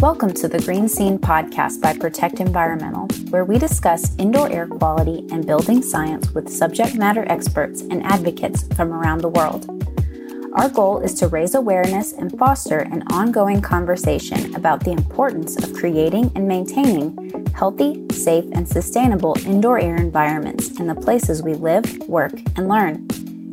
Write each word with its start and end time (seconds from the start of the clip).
Welcome 0.00 0.34
to 0.34 0.46
the 0.46 0.60
Green 0.60 0.90
Scene 0.90 1.18
podcast 1.18 1.80
by 1.80 1.96
Protect 1.96 2.38
Environmental, 2.38 3.08
where 3.30 3.46
we 3.46 3.58
discuss 3.58 4.14
indoor 4.16 4.52
air 4.52 4.66
quality 4.66 5.26
and 5.32 5.46
building 5.46 5.82
science 5.82 6.30
with 6.32 6.50
subject 6.50 6.96
matter 6.96 7.24
experts 7.32 7.80
and 7.80 8.04
advocates 8.04 8.68
from 8.76 8.92
around 8.92 9.22
the 9.22 9.30
world. 9.30 9.66
Our 10.52 10.68
goal 10.68 11.00
is 11.00 11.14
to 11.14 11.28
raise 11.28 11.54
awareness 11.54 12.12
and 12.12 12.38
foster 12.38 12.80
an 12.80 13.04
ongoing 13.10 13.62
conversation 13.62 14.54
about 14.54 14.84
the 14.84 14.92
importance 14.92 15.56
of 15.56 15.72
creating 15.72 16.30
and 16.34 16.46
maintaining 16.46 17.46
healthy, 17.54 18.04
safe, 18.12 18.44
and 18.52 18.68
sustainable 18.68 19.34
indoor 19.46 19.80
air 19.80 19.96
environments 19.96 20.78
in 20.78 20.88
the 20.88 20.94
places 20.94 21.42
we 21.42 21.54
live, 21.54 21.86
work, 22.06 22.34
and 22.56 22.68
learn. 22.68 23.08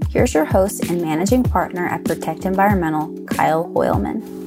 Here's 0.09 0.33
your 0.33 0.45
host 0.45 0.83
and 0.89 1.01
managing 1.01 1.43
partner 1.43 1.87
at 1.87 2.03
Protect 2.03 2.45
Environmental, 2.45 3.17
Kyle 3.27 3.63
Hoylman. 3.69 4.42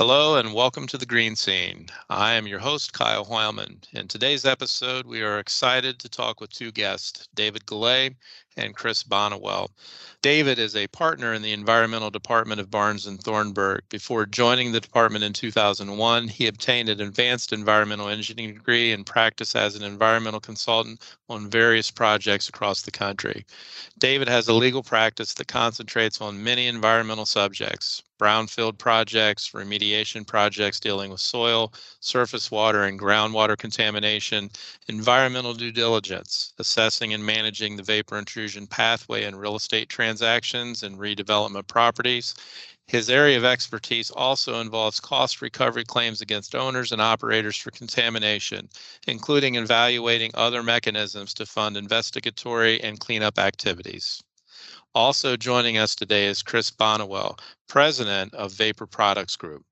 Hello 0.00 0.36
and 0.36 0.54
welcome 0.54 0.86
to 0.86 0.96
the 0.96 1.04
Green 1.04 1.36
Scene. 1.36 1.88
I 2.08 2.32
am 2.32 2.46
your 2.46 2.58
host, 2.58 2.94
Kyle 2.94 3.22
Hoylman. 3.22 3.84
In 3.92 4.08
today's 4.08 4.46
episode, 4.46 5.04
we 5.04 5.20
are 5.20 5.38
excited 5.38 5.98
to 5.98 6.08
talk 6.08 6.40
with 6.40 6.50
two 6.50 6.72
guests, 6.72 7.28
David 7.34 7.66
Gillay 7.66 8.16
and 8.56 8.74
Chris 8.74 9.02
Bonniwell. 9.02 9.68
David 10.22 10.58
is 10.58 10.76
a 10.76 10.86
partner 10.88 11.32
in 11.32 11.40
the 11.40 11.52
environmental 11.52 12.10
department 12.10 12.60
of 12.60 12.70
Barnes 12.70 13.06
and 13.06 13.22
Thornburg. 13.22 13.82
Before 13.88 14.26
joining 14.26 14.72
the 14.72 14.80
department 14.80 15.24
in 15.24 15.32
2001, 15.32 16.28
he 16.28 16.46
obtained 16.46 16.90
an 16.90 17.00
advanced 17.00 17.52
environmental 17.54 18.08
engineering 18.08 18.54
degree 18.54 18.92
and 18.92 19.06
practiced 19.06 19.56
as 19.56 19.76
an 19.76 19.82
environmental 19.82 20.40
consultant 20.40 21.00
on 21.30 21.48
various 21.48 21.90
projects 21.90 22.48
across 22.48 22.82
the 22.82 22.90
country. 22.90 23.46
David 23.98 24.28
has 24.28 24.48
a 24.48 24.52
legal 24.52 24.82
practice 24.82 25.32
that 25.34 25.48
concentrates 25.48 26.20
on 26.20 26.42
many 26.44 26.66
environmental 26.66 27.26
subjects, 27.26 28.02
brownfield 28.18 28.76
projects, 28.76 29.52
remediation 29.52 30.26
projects 30.26 30.80
dealing 30.80 31.10
with 31.10 31.20
soil, 31.20 31.72
surface 32.00 32.50
water, 32.50 32.84
and 32.84 33.00
groundwater 33.00 33.56
contamination, 33.56 34.50
environmental 34.88 35.54
due 35.54 35.72
diligence, 35.72 36.52
assessing 36.58 37.14
and 37.14 37.24
managing 37.24 37.76
the 37.76 37.82
vapor 37.82 38.18
intrusion 38.18 38.39
pathway 38.48 39.24
in 39.24 39.36
real 39.36 39.56
estate 39.56 39.88
transactions 39.88 40.82
and 40.82 40.98
redevelopment 40.98 41.66
properties. 41.66 42.34
His 42.86 43.08
area 43.08 43.36
of 43.36 43.44
expertise 43.44 44.10
also 44.10 44.60
involves 44.60 44.98
cost 44.98 45.40
recovery 45.40 45.84
claims 45.84 46.20
against 46.20 46.56
owners 46.56 46.90
and 46.90 47.00
operators 47.00 47.56
for 47.56 47.70
contamination, 47.70 48.68
including 49.06 49.54
evaluating 49.54 50.32
other 50.34 50.62
mechanisms 50.62 51.32
to 51.34 51.46
fund 51.46 51.76
investigatory 51.76 52.80
and 52.82 52.98
cleanup 52.98 53.38
activities. 53.38 54.20
Also 54.92 55.36
joining 55.36 55.78
us 55.78 55.94
today 55.94 56.26
is 56.26 56.42
Chris 56.42 56.70
Bonniwell, 56.70 57.38
president 57.68 58.34
of 58.34 58.52
Vapor 58.52 58.86
Products 58.86 59.36
Group. 59.36 59.64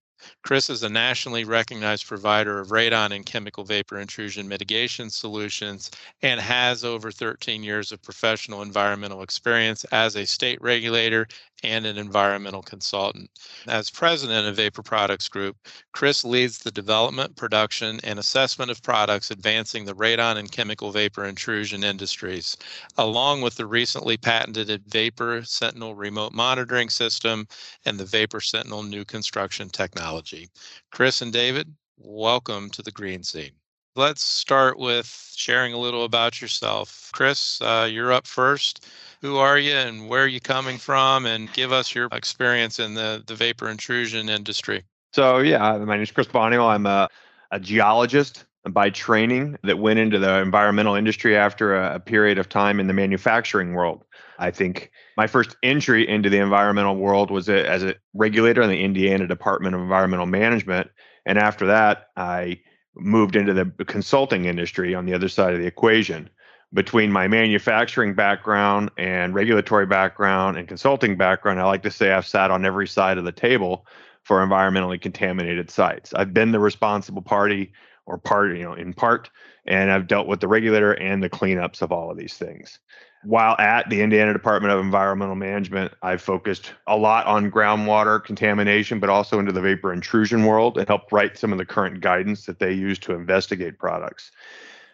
Chris 0.43 0.71
is 0.71 0.83
a 0.83 0.89
nationally 0.89 1.45
recognized 1.45 2.07
provider 2.07 2.59
of 2.59 2.69
radon 2.69 3.15
and 3.15 3.27
chemical 3.27 3.65
vapor 3.65 3.99
intrusion 3.99 4.49
mitigation 4.49 5.11
solutions 5.11 5.91
and 6.23 6.41
has 6.41 6.85
over 6.85 7.11
13 7.11 7.63
years 7.63 7.93
of 7.93 8.03
professional 8.03 8.63
environmental 8.63 9.23
experience 9.23 9.85
as 9.85 10.17
a 10.17 10.27
state 10.27 10.61
regulator 10.61 11.27
and 11.63 11.87
an 11.87 11.99
environmental 11.99 12.63
consultant. 12.63 13.31
As 13.67 13.91
president 13.91 14.47
of 14.47 14.57
Vapor 14.57 14.83
Products 14.83 15.29
Group, 15.29 15.57
Chris 15.93 16.25
leads 16.25 16.59
the 16.59 16.71
development, 16.71 17.37
production, 17.37 17.99
and 18.05 18.19
assessment 18.19 18.71
of 18.71 18.83
products 18.83 19.31
advancing 19.31 19.85
the 19.85 19.95
radon 19.95 20.37
and 20.37 20.53
chemical 20.53 20.93
vapor 20.93 21.25
intrusion 21.25 21.83
industries, 21.83 22.57
along 22.97 23.41
with 23.41 23.57
the 23.57 23.67
recently 23.67 24.17
patented 24.17 24.83
Vapor 24.87 25.43
Sentinel 25.45 25.95
remote 25.95 26.33
monitoring 26.33 26.89
system 26.89 27.47
and 27.85 27.99
the 27.99 28.05
Vapor 28.05 28.41
Sentinel 28.41 28.83
new 28.83 29.05
construction 29.05 29.69
technology. 29.69 30.49
Chris 30.93 31.23
and 31.23 31.33
David, 31.33 31.75
welcome 31.97 32.71
to 32.71 32.83
the 32.83 32.93
Green 32.93 33.23
Scene. 33.23 33.53
Let's 33.99 34.23
start 34.23 34.79
with 34.79 35.33
sharing 35.35 35.73
a 35.73 35.77
little 35.77 36.05
about 36.05 36.41
yourself. 36.41 37.11
Chris, 37.13 37.61
uh, 37.61 37.89
you're 37.91 38.13
up 38.13 38.29
first 38.29 38.87
who 39.23 39.39
are 39.39 39.59
you 39.59 39.75
and 39.75 40.09
where 40.09 40.23
are 40.23 40.29
you 40.29 40.39
coming 40.39 40.79
from 40.79 41.27
and 41.27 41.53
give 41.53 41.73
us 41.73 41.97
your 41.97 42.07
experience 42.13 42.79
in 42.79 42.95
the, 42.95 43.25
the 43.27 43.35
vapor 43.35 43.69
intrusion 43.69 44.29
industry. 44.29 44.85
So 45.15 45.39
yeah, 45.39 45.79
my 45.79 45.97
name 45.97 46.05
is 46.05 46.13
Chris 46.13 46.29
Bonio. 46.29 46.69
I'm 46.69 46.87
a, 46.87 47.09
a 47.51 47.59
geologist 47.59 48.45
by 48.71 48.91
training 48.91 49.59
that 49.65 49.81
went 49.81 49.99
into 49.99 50.21
the 50.21 50.39
environmental 50.39 50.95
industry 50.95 51.37
after 51.37 51.75
a, 51.75 51.97
a 51.97 51.99
period 51.99 52.39
of 52.39 52.49
time 52.49 52.79
in 52.79 52.87
the 52.87 52.95
manufacturing 52.95 53.73
world. 53.73 54.05
I 54.39 54.53
think 54.53 54.93
my 55.17 55.27
first 55.27 55.57
entry 55.65 56.09
into 56.09 56.31
the 56.31 56.39
environmental 56.39 56.95
world 56.95 57.33
was 57.33 57.49
a, 57.49 57.69
as 57.69 57.83
a 57.83 57.97
regulator 58.15 58.63
in 58.63 58.71
the 58.71 58.81
Indiana 58.81 59.27
Department 59.27 59.75
of 59.75 59.81
Environmental 59.81 60.27
Management. 60.27 60.89
And 61.27 61.37
after 61.37 61.67
that, 61.67 62.11
I 62.17 62.61
moved 62.97 63.37
into 63.37 63.55
the 63.55 63.85
consulting 63.85 64.45
industry 64.45 64.95
on 64.95 65.07
the 65.07 65.15
other 65.15 65.29
side 65.29 65.55
of 65.55 65.61
the 65.61 65.67
equation 65.67 66.29
between 66.73 67.11
my 67.11 67.29
manufacturing 67.29 68.15
background 68.15 68.91
and 68.99 69.35
regulatory 69.35 69.87
background 69.87 70.59
and 70.59 70.69
consulting 70.69 71.17
background, 71.17 71.61
I 71.61 71.65
like 71.65 71.83
to 71.85 71.91
say 71.91 72.13
I've 72.13 72.27
sat 72.27 72.51
on 72.51 72.67
every 72.67 72.87
side 72.87 73.19
of 73.19 73.25
the 73.25 73.33
table 73.33 73.87
for 74.23 74.47
environmentally 74.47 75.01
contaminated 75.01 75.71
sites. 75.71 76.13
I've 76.13 76.35
been 76.35 76.53
the 76.53 76.61
responsible 76.61 77.23
party 77.23 77.73
or 78.05 78.19
part, 78.19 78.57
you 78.57 78.65
know, 78.65 78.75
in 78.75 78.93
part, 78.93 79.31
and 79.67 79.91
I've 79.91 80.07
dealt 80.07 80.27
with 80.27 80.41
the 80.41 80.49
regulator 80.49 80.93
and 80.93 81.23
the 81.23 81.31
cleanups 81.31 81.81
of 81.81 81.93
all 81.93 82.11
of 82.11 82.19
these 82.19 82.35
things. 82.35 82.79
While 83.25 83.57
at 83.59 83.91
the 83.91 84.01
Indiana 84.01 84.33
Department 84.33 84.73
of 84.73 84.81
Environmental 84.81 85.35
Management, 85.35 85.93
I've 86.03 86.23
focused 86.23 86.73
a 86.87 86.97
lot 86.97 87.27
on 87.27 87.51
groundwater 87.51 88.23
contamination, 88.23 89.01
but 89.01 89.11
also 89.11 89.39
into 89.39 89.53
the 89.53 89.61
vapor 89.61 89.93
intrusion 89.93 90.45
world 90.45 90.79
and 90.79 90.87
helped 90.87 91.11
write 91.13 91.37
some 91.37 91.53
of 91.53 91.59
the 91.59 91.67
current 91.67 92.01
guidance 92.01 92.47
that 92.47 92.61
they 92.61 92.73
use 92.73 92.99
to 93.01 93.15
investigate 93.15 93.79
products. 93.79 94.31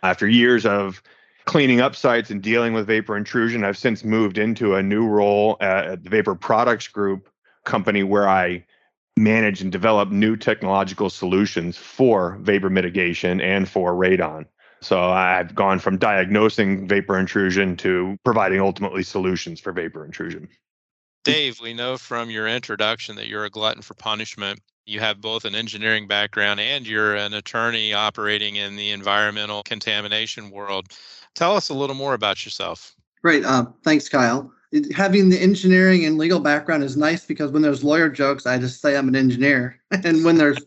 After 0.02 0.26
years 0.26 0.64
of 0.64 1.02
cleaning 1.44 1.80
up 1.80 1.94
sites 1.94 2.30
and 2.30 2.42
dealing 2.42 2.72
with 2.72 2.86
vapor 2.86 3.16
intrusion. 3.16 3.64
I've 3.64 3.78
since 3.78 4.04
moved 4.04 4.38
into 4.38 4.74
a 4.74 4.82
new 4.82 5.06
role 5.06 5.56
at 5.60 6.02
the 6.02 6.10
Vapor 6.10 6.34
Products 6.34 6.88
Group 6.88 7.28
company 7.64 8.02
where 8.02 8.28
I 8.28 8.64
manage 9.16 9.60
and 9.62 9.70
develop 9.70 10.10
new 10.10 10.36
technological 10.36 11.08
solutions 11.08 11.76
for 11.76 12.36
vapor 12.40 12.70
mitigation 12.70 13.40
and 13.40 13.68
for 13.68 13.92
radon. 13.92 14.46
So 14.84 15.00
I've 15.00 15.54
gone 15.54 15.78
from 15.78 15.96
diagnosing 15.96 16.86
vapor 16.86 17.18
intrusion 17.18 17.74
to 17.78 18.18
providing 18.22 18.60
ultimately 18.60 19.02
solutions 19.02 19.58
for 19.58 19.72
vapor 19.72 20.04
intrusion. 20.04 20.46
Dave, 21.24 21.58
we 21.58 21.72
know 21.72 21.96
from 21.96 22.28
your 22.28 22.46
introduction 22.46 23.16
that 23.16 23.26
you're 23.26 23.46
a 23.46 23.50
glutton 23.50 23.80
for 23.80 23.94
punishment. 23.94 24.60
You 24.84 25.00
have 25.00 25.22
both 25.22 25.46
an 25.46 25.54
engineering 25.54 26.06
background 26.06 26.60
and 26.60 26.86
you're 26.86 27.14
an 27.14 27.32
attorney 27.32 27.94
operating 27.94 28.56
in 28.56 28.76
the 28.76 28.90
environmental 28.90 29.62
contamination 29.62 30.50
world. 30.50 30.88
Tell 31.34 31.56
us 31.56 31.70
a 31.70 31.74
little 31.74 31.96
more 31.96 32.12
about 32.12 32.44
yourself. 32.44 32.94
Great. 33.22 33.42
Uh, 33.42 33.64
thanks, 33.84 34.10
Kyle. 34.10 34.52
Having 34.94 35.30
the 35.30 35.40
engineering 35.40 36.04
and 36.04 36.18
legal 36.18 36.40
background 36.40 36.84
is 36.84 36.94
nice 36.94 37.24
because 37.24 37.50
when 37.52 37.62
there's 37.62 37.82
lawyer 37.82 38.10
jokes, 38.10 38.44
I 38.44 38.58
just 38.58 38.82
say 38.82 38.98
I'm 38.98 39.08
an 39.08 39.16
engineer, 39.16 39.80
and 39.90 40.24
when 40.24 40.36
there's 40.36 40.58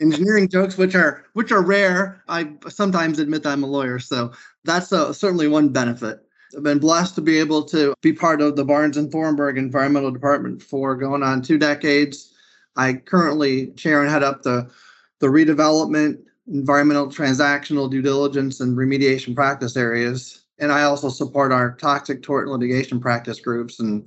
engineering 0.00 0.48
jokes, 0.48 0.76
which 0.76 0.94
are 0.94 1.24
which 1.34 1.52
are 1.52 1.62
rare, 1.62 2.22
I 2.28 2.52
sometimes 2.68 3.18
admit 3.18 3.42
that 3.42 3.52
I'm 3.52 3.62
a 3.62 3.68
lawyer. 3.68 3.98
So 3.98 4.32
that's 4.64 4.92
uh, 4.92 5.12
certainly 5.12 5.48
one 5.48 5.70
benefit. 5.70 6.20
I've 6.56 6.62
been 6.62 6.78
blessed 6.78 7.14
to 7.16 7.20
be 7.20 7.38
able 7.38 7.64
to 7.64 7.94
be 8.02 8.12
part 8.12 8.40
of 8.40 8.56
the 8.56 8.64
Barnes 8.64 8.96
and 8.96 9.10
Thornburg 9.10 9.58
Environmental 9.58 10.10
Department 10.10 10.62
for 10.62 10.96
going 10.96 11.22
on 11.22 11.42
two 11.42 11.58
decades. 11.58 12.32
I 12.76 12.94
currently 12.94 13.68
chair 13.72 14.02
and 14.02 14.10
head 14.10 14.22
up 14.22 14.42
the 14.42 14.70
the 15.18 15.26
redevelopment 15.28 16.18
environmental 16.48 17.08
transactional 17.08 17.90
due 17.90 18.02
diligence 18.02 18.60
and 18.60 18.76
remediation 18.76 19.34
practice 19.34 19.76
areas. 19.76 20.42
And 20.58 20.72
I 20.72 20.82
also 20.84 21.08
support 21.08 21.52
our 21.52 21.74
toxic 21.74 22.22
tort 22.22 22.48
litigation 22.48 23.00
practice 23.00 23.40
groups 23.40 23.80
and 23.80 24.06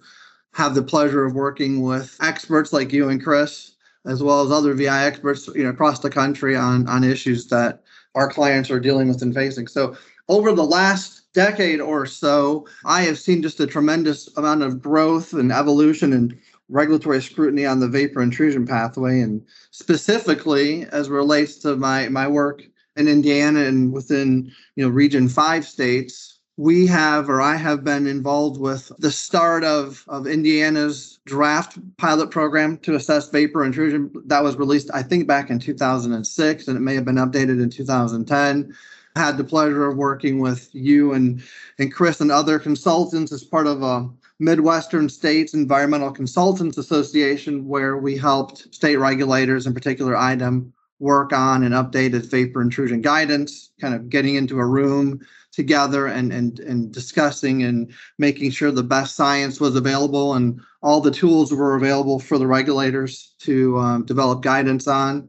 have 0.53 0.73
the 0.73 0.81
pleasure 0.81 1.25
of 1.25 1.35
working 1.35 1.81
with 1.81 2.17
experts 2.21 2.73
like 2.73 2.91
you 2.91 3.09
and 3.09 3.23
Chris, 3.23 3.73
as 4.05 4.23
well 4.23 4.41
as 4.41 4.51
other 4.51 4.73
VI 4.73 5.05
experts, 5.05 5.47
you 5.55 5.63
know, 5.63 5.69
across 5.69 5.99
the 5.99 6.09
country 6.09 6.55
on, 6.55 6.87
on 6.87 7.03
issues 7.03 7.47
that 7.47 7.83
our 8.15 8.29
clients 8.29 8.71
are 8.71 8.79
dealing 8.79 9.07
with 9.07 9.21
and 9.21 9.33
facing. 9.33 9.67
So 9.67 9.95
over 10.27 10.51
the 10.51 10.65
last 10.65 11.31
decade 11.33 11.81
or 11.81 12.05
so, 12.05 12.67
I 12.85 13.01
have 13.03 13.19
seen 13.19 13.41
just 13.41 13.59
a 13.59 13.67
tremendous 13.67 14.29
amount 14.37 14.63
of 14.63 14.81
growth 14.81 15.33
and 15.33 15.51
evolution 15.51 16.13
and 16.13 16.37
regulatory 16.69 17.21
scrutiny 17.21 17.65
on 17.65 17.79
the 17.79 17.87
vapor 17.87 18.21
intrusion 18.21 18.65
pathway, 18.65 19.21
and 19.21 19.45
specifically 19.71 20.85
as 20.91 21.09
relates 21.09 21.55
to 21.57 21.75
my 21.75 22.09
my 22.09 22.27
work 22.27 22.63
in 22.95 23.07
Indiana 23.07 23.61
and 23.61 23.91
within 23.91 24.51
you 24.75 24.85
know 24.85 24.89
Region 24.89 25.27
Five 25.27 25.65
states. 25.65 26.38
We 26.59 26.87
have, 26.87 27.29
or 27.29 27.39
I 27.39 27.55
have 27.55 27.85
been 27.85 28.05
involved 28.05 28.59
with 28.59 28.91
the 28.99 29.11
start 29.11 29.63
of, 29.63 30.03
of 30.09 30.27
Indiana's 30.27 31.19
draft 31.25 31.77
pilot 31.95 32.31
program 32.31 32.77
to 32.79 32.95
assess 32.95 33.29
vapor 33.29 33.63
intrusion. 33.63 34.11
That 34.25 34.43
was 34.43 34.57
released, 34.57 34.89
I 34.93 35.01
think, 35.01 35.25
back 35.25 35.49
in 35.49 35.59
2006, 35.59 36.67
and 36.67 36.75
it 36.75 36.81
may 36.81 36.95
have 36.95 37.05
been 37.05 37.15
updated 37.15 37.63
in 37.63 37.69
2010 37.69 38.75
I 39.15 39.19
had 39.19 39.37
the 39.37 39.43
pleasure 39.43 39.87
of 39.87 39.97
working 39.97 40.39
with 40.39 40.69
you 40.73 41.13
and 41.13 41.41
and 41.77 41.93
Chris 41.93 42.21
and 42.21 42.31
other 42.31 42.59
consultants 42.59 43.31
as 43.31 43.43
part 43.43 43.65
of 43.65 43.81
a 43.81 44.09
Midwestern 44.39 45.09
States 45.09 45.53
Environmental 45.53 46.11
Consultants 46.11 46.77
Association, 46.77 47.67
where 47.67 47.97
we 47.97 48.17
helped 48.17 48.73
state 48.73 48.97
regulators, 48.97 49.65
in 49.65 49.73
particular 49.73 50.15
IDEM, 50.15 50.73
work 50.99 51.31
on 51.33 51.63
and 51.63 51.73
updated 51.73 52.29
vapor 52.29 52.61
intrusion 52.61 53.01
guidance, 53.01 53.71
kind 53.79 53.93
of 53.93 54.09
getting 54.09 54.35
into 54.35 54.59
a 54.59 54.65
room 54.65 55.21
together 55.51 56.05
and, 56.07 56.31
and, 56.31 56.59
and 56.59 56.91
discussing 56.91 57.63
and 57.63 57.91
making 58.17 58.51
sure 58.51 58.71
the 58.71 58.83
best 58.83 59.15
science 59.15 59.59
was 59.59 59.75
available 59.75 60.35
and 60.35 60.59
all 60.81 61.01
the 61.01 61.11
tools 61.11 61.53
were 61.53 61.75
available 61.75 62.19
for 62.19 62.37
the 62.37 62.47
regulators 62.47 63.33
to 63.39 63.77
um, 63.77 64.05
develop 64.05 64.41
guidance 64.41 64.87
on. 64.87 65.27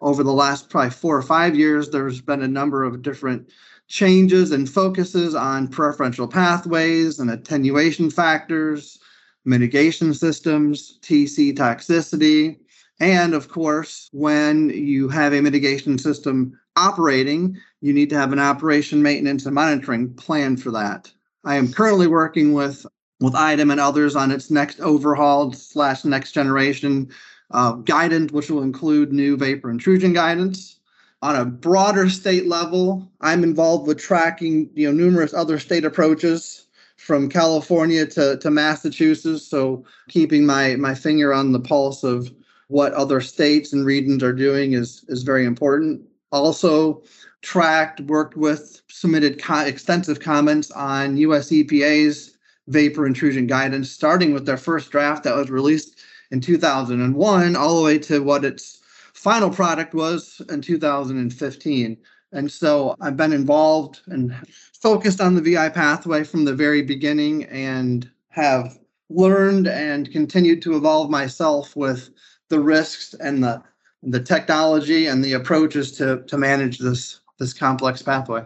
Over 0.00 0.24
the 0.24 0.32
last 0.32 0.68
probably 0.68 0.90
four 0.90 1.16
or 1.16 1.22
five 1.22 1.54
years, 1.56 1.90
there's 1.90 2.20
been 2.20 2.42
a 2.42 2.48
number 2.48 2.82
of 2.82 3.02
different 3.02 3.50
changes 3.88 4.50
and 4.50 4.68
focuses 4.68 5.34
on 5.34 5.68
preferential 5.68 6.26
pathways 6.26 7.18
and 7.18 7.30
attenuation 7.30 8.10
factors, 8.10 8.98
mitigation 9.44 10.12
systems, 10.12 10.98
TC 11.02 11.54
toxicity, 11.56 12.58
and 13.00 13.34
of 13.34 13.48
course, 13.48 14.08
when 14.12 14.70
you 14.70 15.08
have 15.08 15.32
a 15.32 15.40
mitigation 15.40 15.98
system 15.98 16.58
operating, 16.76 17.58
you 17.80 17.92
need 17.92 18.10
to 18.10 18.18
have 18.18 18.32
an 18.32 18.38
operation 18.38 19.02
maintenance 19.02 19.44
and 19.46 19.54
monitoring 19.54 20.14
plan 20.14 20.56
for 20.56 20.70
that. 20.70 21.12
I 21.44 21.56
am 21.56 21.72
currently 21.72 22.06
working 22.06 22.52
with 22.52 22.86
with 23.20 23.34
IDEM 23.34 23.70
and 23.70 23.80
others 23.80 24.16
on 24.16 24.32
its 24.32 24.50
next 24.50 24.80
overhauled 24.80 25.56
slash 25.56 26.04
next 26.04 26.32
generation 26.32 27.08
uh, 27.52 27.72
guidance, 27.72 28.32
which 28.32 28.50
will 28.50 28.62
include 28.62 29.12
new 29.12 29.36
vapor 29.36 29.70
intrusion 29.70 30.12
guidance. 30.12 30.80
On 31.22 31.36
a 31.36 31.44
broader 31.44 32.10
state 32.10 32.48
level, 32.48 33.08
I'm 33.20 33.44
involved 33.44 33.86
with 33.86 33.98
tracking 33.98 34.70
you 34.74 34.88
know 34.88 34.96
numerous 34.96 35.34
other 35.34 35.58
state 35.58 35.84
approaches 35.84 36.66
from 36.96 37.28
California 37.28 38.06
to, 38.06 38.36
to 38.38 38.50
Massachusetts. 38.50 39.46
So 39.46 39.84
keeping 40.08 40.46
my 40.46 40.76
my 40.76 40.94
finger 40.94 41.32
on 41.32 41.52
the 41.52 41.60
pulse 41.60 42.02
of 42.02 42.30
what 42.68 42.92
other 42.94 43.20
states 43.20 43.72
and 43.72 43.84
regions 43.84 44.22
are 44.22 44.32
doing 44.32 44.72
is 44.72 45.04
is 45.08 45.22
very 45.22 45.44
important. 45.44 46.02
Also 46.30 47.02
tracked, 47.42 48.00
worked 48.02 48.36
with, 48.36 48.80
submitted 48.88 49.42
co- 49.42 49.60
extensive 49.60 50.20
comments 50.20 50.70
on 50.70 51.16
US 51.16 51.50
EPA's 51.50 52.36
vapor 52.68 53.06
intrusion 53.06 53.46
guidance, 53.46 53.90
starting 53.90 54.32
with 54.32 54.46
their 54.46 54.56
first 54.56 54.90
draft 54.90 55.24
that 55.24 55.36
was 55.36 55.50
released 55.50 56.00
in 56.30 56.40
2001, 56.40 57.56
all 57.56 57.76
the 57.76 57.84
way 57.84 57.98
to 57.98 58.22
what 58.22 58.44
its 58.44 58.80
final 59.12 59.50
product 59.50 59.92
was 59.94 60.40
in 60.48 60.62
2015. 60.62 61.96
And 62.32 62.50
so 62.50 62.96
I've 63.00 63.16
been 63.16 63.32
involved 63.32 64.00
and 64.06 64.34
focused 64.72 65.20
on 65.20 65.34
the 65.34 65.42
VI 65.42 65.68
pathway 65.68 66.24
from 66.24 66.44
the 66.44 66.54
very 66.54 66.82
beginning 66.82 67.44
and 67.44 68.10
have 68.28 68.78
learned 69.10 69.68
and 69.68 70.10
continued 70.10 70.62
to 70.62 70.76
evolve 70.76 71.10
myself 71.10 71.76
with 71.76 72.08
the 72.52 72.60
risks 72.60 73.14
and 73.14 73.42
the 73.42 73.62
the 74.02 74.20
technology 74.20 75.06
and 75.06 75.24
the 75.24 75.32
approaches 75.32 75.90
to 75.92 76.22
to 76.26 76.36
manage 76.36 76.78
this 76.78 77.20
this 77.38 77.54
complex 77.54 78.02
pathway. 78.02 78.44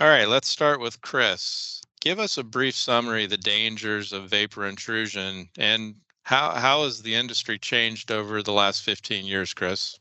All 0.00 0.08
right, 0.08 0.28
let's 0.28 0.48
start 0.48 0.80
with 0.80 1.00
Chris. 1.00 1.80
Give 2.00 2.18
us 2.18 2.36
a 2.36 2.42
brief 2.42 2.74
summary 2.74 3.24
of 3.24 3.30
the 3.30 3.36
dangers 3.36 4.12
of 4.12 4.28
vapor 4.28 4.66
intrusion 4.66 5.48
and 5.56 5.94
how 6.24 6.50
how 6.50 6.82
has 6.82 7.00
the 7.00 7.14
industry 7.14 7.58
changed 7.58 8.10
over 8.10 8.42
the 8.42 8.52
last 8.52 8.82
15 8.82 9.24
years, 9.24 9.54
Chris? 9.54 9.96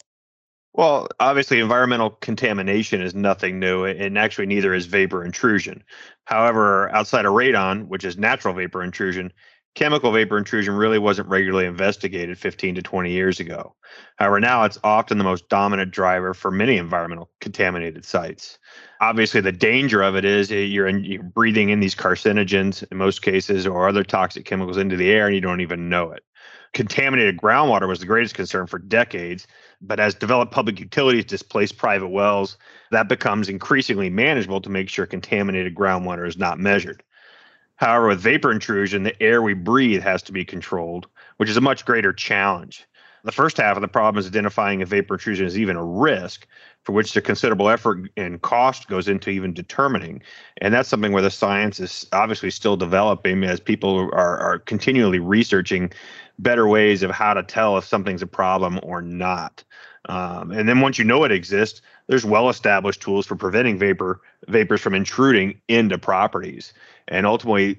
Well, 0.74 1.08
obviously, 1.20 1.60
environmental 1.60 2.10
contamination 2.10 3.00
is 3.00 3.14
nothing 3.14 3.60
new, 3.60 3.86
and 3.86 4.18
actually, 4.18 4.48
neither 4.48 4.74
is 4.74 4.88
vapor 4.88 5.24
intrusion. 5.24 5.84
However, 6.26 6.90
outside 6.90 7.26
of 7.26 7.34
radon, 7.34 7.88
which 7.88 8.04
is 8.04 8.18
natural 8.18 8.56
vapor 8.56 8.82
intrusion, 8.82 9.32
chemical 9.76 10.12
vapor 10.12 10.38
intrusion 10.38 10.76
really 10.76 11.00
wasn't 11.00 11.28
regularly 11.28 11.66
investigated 11.66 12.38
15 12.38 12.76
to 12.76 12.82
20 12.82 13.12
years 13.12 13.40
ago. 13.40 13.76
However, 14.18 14.40
now 14.40 14.64
it's 14.64 14.80
often 14.84 15.18
the 15.18 15.24
most 15.24 15.50
dominant 15.50 15.92
driver 15.92 16.34
for 16.34 16.52
many 16.52 16.78
environmental 16.78 17.30
contaminated 17.42 18.06
sites. 18.06 18.60
Obviously, 19.02 19.42
the 19.42 19.52
danger 19.52 20.02
of 20.04 20.16
it 20.16 20.26
is 20.26 20.52
eh, 20.52 20.60
you're, 20.60 20.88
in, 20.88 21.04
you're 21.04 21.24
breathing 21.24 21.70
in 21.70 21.80
these 21.80 21.96
carcinogens 21.96 22.84
in 22.92 22.98
most 22.98 23.22
cases 23.22 23.66
or 23.66 23.88
other 23.88 24.04
toxic 24.04 24.46
chemicals 24.46 24.78
into 24.78 24.96
the 24.96 25.10
air 25.10 25.26
and 25.26 25.36
you 25.36 25.42
don't 25.42 25.62
even 25.62 25.90
know 25.90 26.12
it. 26.12 26.24
Contaminated 26.74 27.38
groundwater 27.38 27.88
was 27.88 28.00
the 28.00 28.06
greatest 28.08 28.34
concern 28.34 28.66
for 28.66 28.80
decades, 28.80 29.46
but 29.80 30.00
as 30.00 30.16
developed 30.16 30.52
public 30.52 30.80
utilities 30.80 31.26
displace 31.26 31.72
private 31.72 32.08
wells, 32.08 32.58
that 32.90 33.08
becomes 33.08 33.48
increasingly 33.48 34.10
manageable 34.10 34.60
to 34.62 34.72
make 34.72 34.90
sure 34.90 35.06
contaminated 35.06 35.76
groundwater 35.76 36.28
is 36.28 36.38
not 36.38 36.58
measured. 36.58 37.04
However, 37.76 38.08
with 38.08 38.22
vapor 38.22 38.52
intrusion, 38.52 39.04
the 39.04 39.22
air 39.22 39.42
we 39.42 39.54
breathe 39.54 40.04
has 40.04 40.22
to 40.24 40.32
be 40.32 40.46
controlled, 40.46 41.08
which 41.38 41.50
is 41.50 41.58
a 41.58 41.62
much 41.62 41.86
greater 41.86 42.14
challenge. 42.14 42.88
The 43.26 43.32
first 43.32 43.58
half 43.58 43.78
of 43.78 43.82
the 43.82 43.88
problem 43.88 44.20
is 44.20 44.28
identifying 44.28 44.82
if 44.82 44.90
vapor 44.90 45.16
intrusion 45.16 45.46
is 45.46 45.58
even 45.58 45.78
a 45.78 45.84
risk, 45.84 46.46
for 46.84 46.92
which 46.92 47.14
the 47.14 47.22
considerable 47.22 47.70
effort 47.70 48.10
and 48.18 48.42
cost 48.42 48.90
goes 48.90 49.08
into 49.08 49.30
even 49.30 49.54
determining. 49.54 50.22
And 50.60 50.74
that's 50.74 50.90
something 50.90 51.14
where 51.14 51.22
the 51.22 51.32
science 51.32 51.80
is 51.80 52.06
obviously 52.12 52.52
still 52.52 52.76
developing 52.76 53.44
as 53.46 53.62
people 53.62 54.10
are, 54.14 54.38
are 54.38 54.60
continually 54.60 55.20
researching 55.20 55.94
better 56.40 56.68
ways 56.68 57.02
of 57.02 57.12
how 57.12 57.34
to 57.34 57.44
tell 57.44 57.78
if 57.78 57.86
something's 57.86 58.22
a 58.22 58.28
problem 58.28 58.80
or 58.84 59.02
not. 59.02 59.64
Um, 60.10 60.52
and 60.52 60.68
then 60.68 60.82
once 60.82 60.98
you 60.98 61.06
know 61.06 61.24
it 61.24 61.32
exists, 61.32 61.82
there's 62.08 62.26
well-established 62.26 63.02
tools 63.02 63.26
for 63.26 63.36
preventing 63.36 63.78
vapor 63.78 64.22
vapors 64.48 64.82
from 64.82 64.94
intruding 64.94 65.60
into 65.68 65.98
properties. 65.98 66.74
And 67.08 67.26
ultimately, 67.26 67.78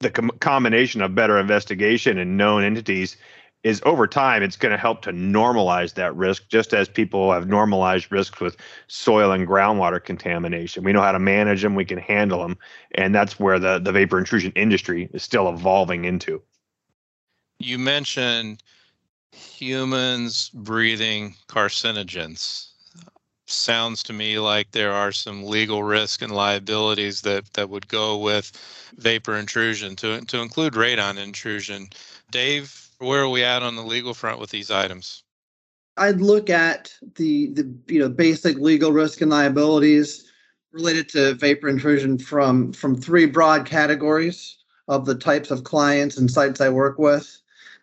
the 0.00 0.10
com- 0.10 0.30
combination 0.40 1.02
of 1.02 1.14
better 1.14 1.38
investigation 1.38 2.18
and 2.18 2.36
known 2.36 2.64
entities 2.64 3.16
is 3.62 3.82
over 3.84 4.06
time 4.06 4.42
it's 4.42 4.56
going 4.56 4.72
to 4.72 4.78
help 4.78 5.02
to 5.02 5.12
normalize 5.12 5.94
that 5.94 6.16
risk 6.16 6.48
just 6.48 6.72
as 6.72 6.88
people 6.88 7.30
have 7.30 7.46
normalized 7.46 8.10
risks 8.10 8.40
with 8.40 8.56
soil 8.88 9.32
and 9.32 9.46
groundwater 9.46 10.02
contamination 10.02 10.82
we 10.82 10.92
know 10.92 11.02
how 11.02 11.12
to 11.12 11.18
manage 11.18 11.62
them 11.62 11.74
we 11.74 11.84
can 11.84 11.98
handle 11.98 12.40
them 12.40 12.56
and 12.94 13.14
that's 13.14 13.38
where 13.38 13.58
the, 13.58 13.78
the 13.78 13.92
vapor 13.92 14.18
intrusion 14.18 14.52
industry 14.56 15.10
is 15.12 15.22
still 15.22 15.48
evolving 15.48 16.04
into 16.04 16.40
you 17.58 17.78
mentioned 17.78 18.62
humans 19.32 20.50
breathing 20.54 21.34
carcinogens. 21.48 22.68
Sounds 23.46 24.02
to 24.04 24.12
me 24.12 24.38
like 24.38 24.70
there 24.70 24.92
are 24.92 25.12
some 25.12 25.44
legal 25.44 25.82
risk 25.82 26.22
and 26.22 26.32
liabilities 26.32 27.22
that 27.22 27.52
that 27.54 27.68
would 27.68 27.88
go 27.88 28.16
with 28.16 28.52
vapor 28.96 29.36
intrusion. 29.36 29.96
To 29.96 30.20
to 30.20 30.38
include 30.40 30.74
radon 30.74 31.18
intrusion 31.18 31.88
dave 32.30 32.88
where 32.98 33.22
are 33.22 33.28
we 33.28 33.42
at 33.42 33.62
on 33.62 33.76
the 33.76 33.82
legal 33.82 34.14
front 34.14 34.38
with 34.38 34.50
these 34.50 34.70
items? 34.70 35.22
I'd 35.96 36.20
look 36.20 36.48
at 36.48 36.92
the 37.16 37.48
the 37.48 37.74
you 37.88 37.98
know 37.98 38.08
basic 38.08 38.56
legal 38.58 38.92
risk 38.92 39.20
and 39.20 39.30
liabilities 39.30 40.30
related 40.72 41.08
to 41.10 41.34
vapor 41.34 41.68
intrusion 41.68 42.18
from 42.18 42.72
from 42.72 42.96
three 42.96 43.26
broad 43.26 43.66
categories 43.66 44.56
of 44.88 45.06
the 45.06 45.14
types 45.14 45.50
of 45.50 45.64
clients 45.64 46.16
and 46.16 46.30
sites 46.30 46.60
i 46.60 46.68
work 46.68 46.98
with 46.98 47.40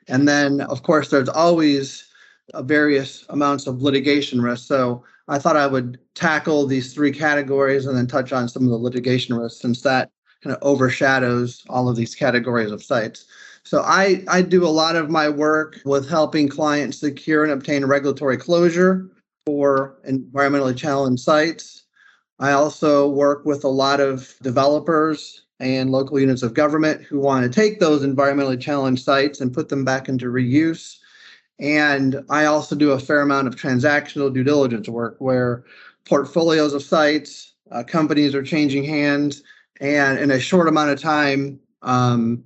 and 0.08 0.28
then, 0.28 0.62
of 0.62 0.84
course, 0.84 1.10
there's 1.10 1.30
always 1.30 2.08
uh, 2.54 2.62
various 2.62 3.26
amounts 3.30 3.68
of 3.68 3.82
litigation 3.82 4.42
risk. 4.42 4.68
So 4.68 5.04
I 5.28 5.40
thought 5.40 5.58
I 5.58 5.68
would 5.68 6.00
tackle 6.16 6.66
these 6.66 6.94
three 6.94 7.12
categories 7.12 7.86
and 7.86 7.98
then 7.98 8.08
touch 8.08 8.32
on 8.32 8.48
some 8.48 8.64
of 8.64 8.70
the 8.70 8.78
litigation 8.78 9.36
risks 9.36 9.62
since 9.62 9.82
that 9.82 10.10
kind 10.44 10.56
of 10.56 10.62
overshadows 10.62 11.64
all 11.70 11.90
of 11.90 11.96
these 11.96 12.16
categories 12.16 12.72
of 12.72 12.84
sites. 12.84 13.26
So 13.64 13.82
I, 13.82 14.24
I 14.30 14.42
do 14.44 14.66
a 14.66 14.70
lot 14.70 14.96
of 14.96 15.10
my 15.10 15.28
work 15.28 15.82
with 15.84 16.08
helping 16.08 16.48
clients 16.48 17.00
secure 17.00 17.44
and 17.44 17.52
obtain 17.52 17.84
regulatory 17.86 18.38
closure 18.38 19.10
for 19.46 19.98
environmentally 20.08 20.78
challenged 20.78 21.24
sites. 21.24 21.84
I 22.40 22.52
also 22.52 23.10
work 23.10 23.46
with 23.46 23.66
a 23.66 23.70
lot 23.70 24.00
of 24.00 24.34
developers 24.42 25.47
and 25.60 25.92
local 25.92 26.20
units 26.20 26.44
of 26.44 26.54
government 26.54 27.02
who 27.02 27.20
want 27.20 27.44
to 27.44 27.50
take 27.50 27.80
those 27.80 28.04
environmentally 28.04 28.60
challenged 28.60 29.04
sites 29.04 29.42
and 29.42 29.54
put 29.54 29.70
them 29.70 29.84
back 29.84 30.08
into 30.08 30.28
reuse. 30.28 30.98
And 31.60 32.24
I 32.30 32.46
also 32.46 32.76
do 32.76 32.92
a 32.92 33.00
fair 33.00 33.22
amount 33.22 33.48
of 33.48 33.56
transactional 33.56 34.32
due 34.32 34.44
diligence 34.44 34.88
work 34.88 35.16
where 35.20 35.64
portfolios 36.06 36.74
of 36.74 36.84
sites, 36.84 37.54
uh, 37.72 37.84
companies 37.84 38.36
are 38.36 38.44
changing 38.44 38.84
hands, 38.84 39.42
and 39.82 40.20
in 40.20 40.32
a 40.32 40.40
short 40.40 40.68
amount 40.68 40.92
of 40.92 41.02
time, 41.02 41.60
um, 41.82 42.44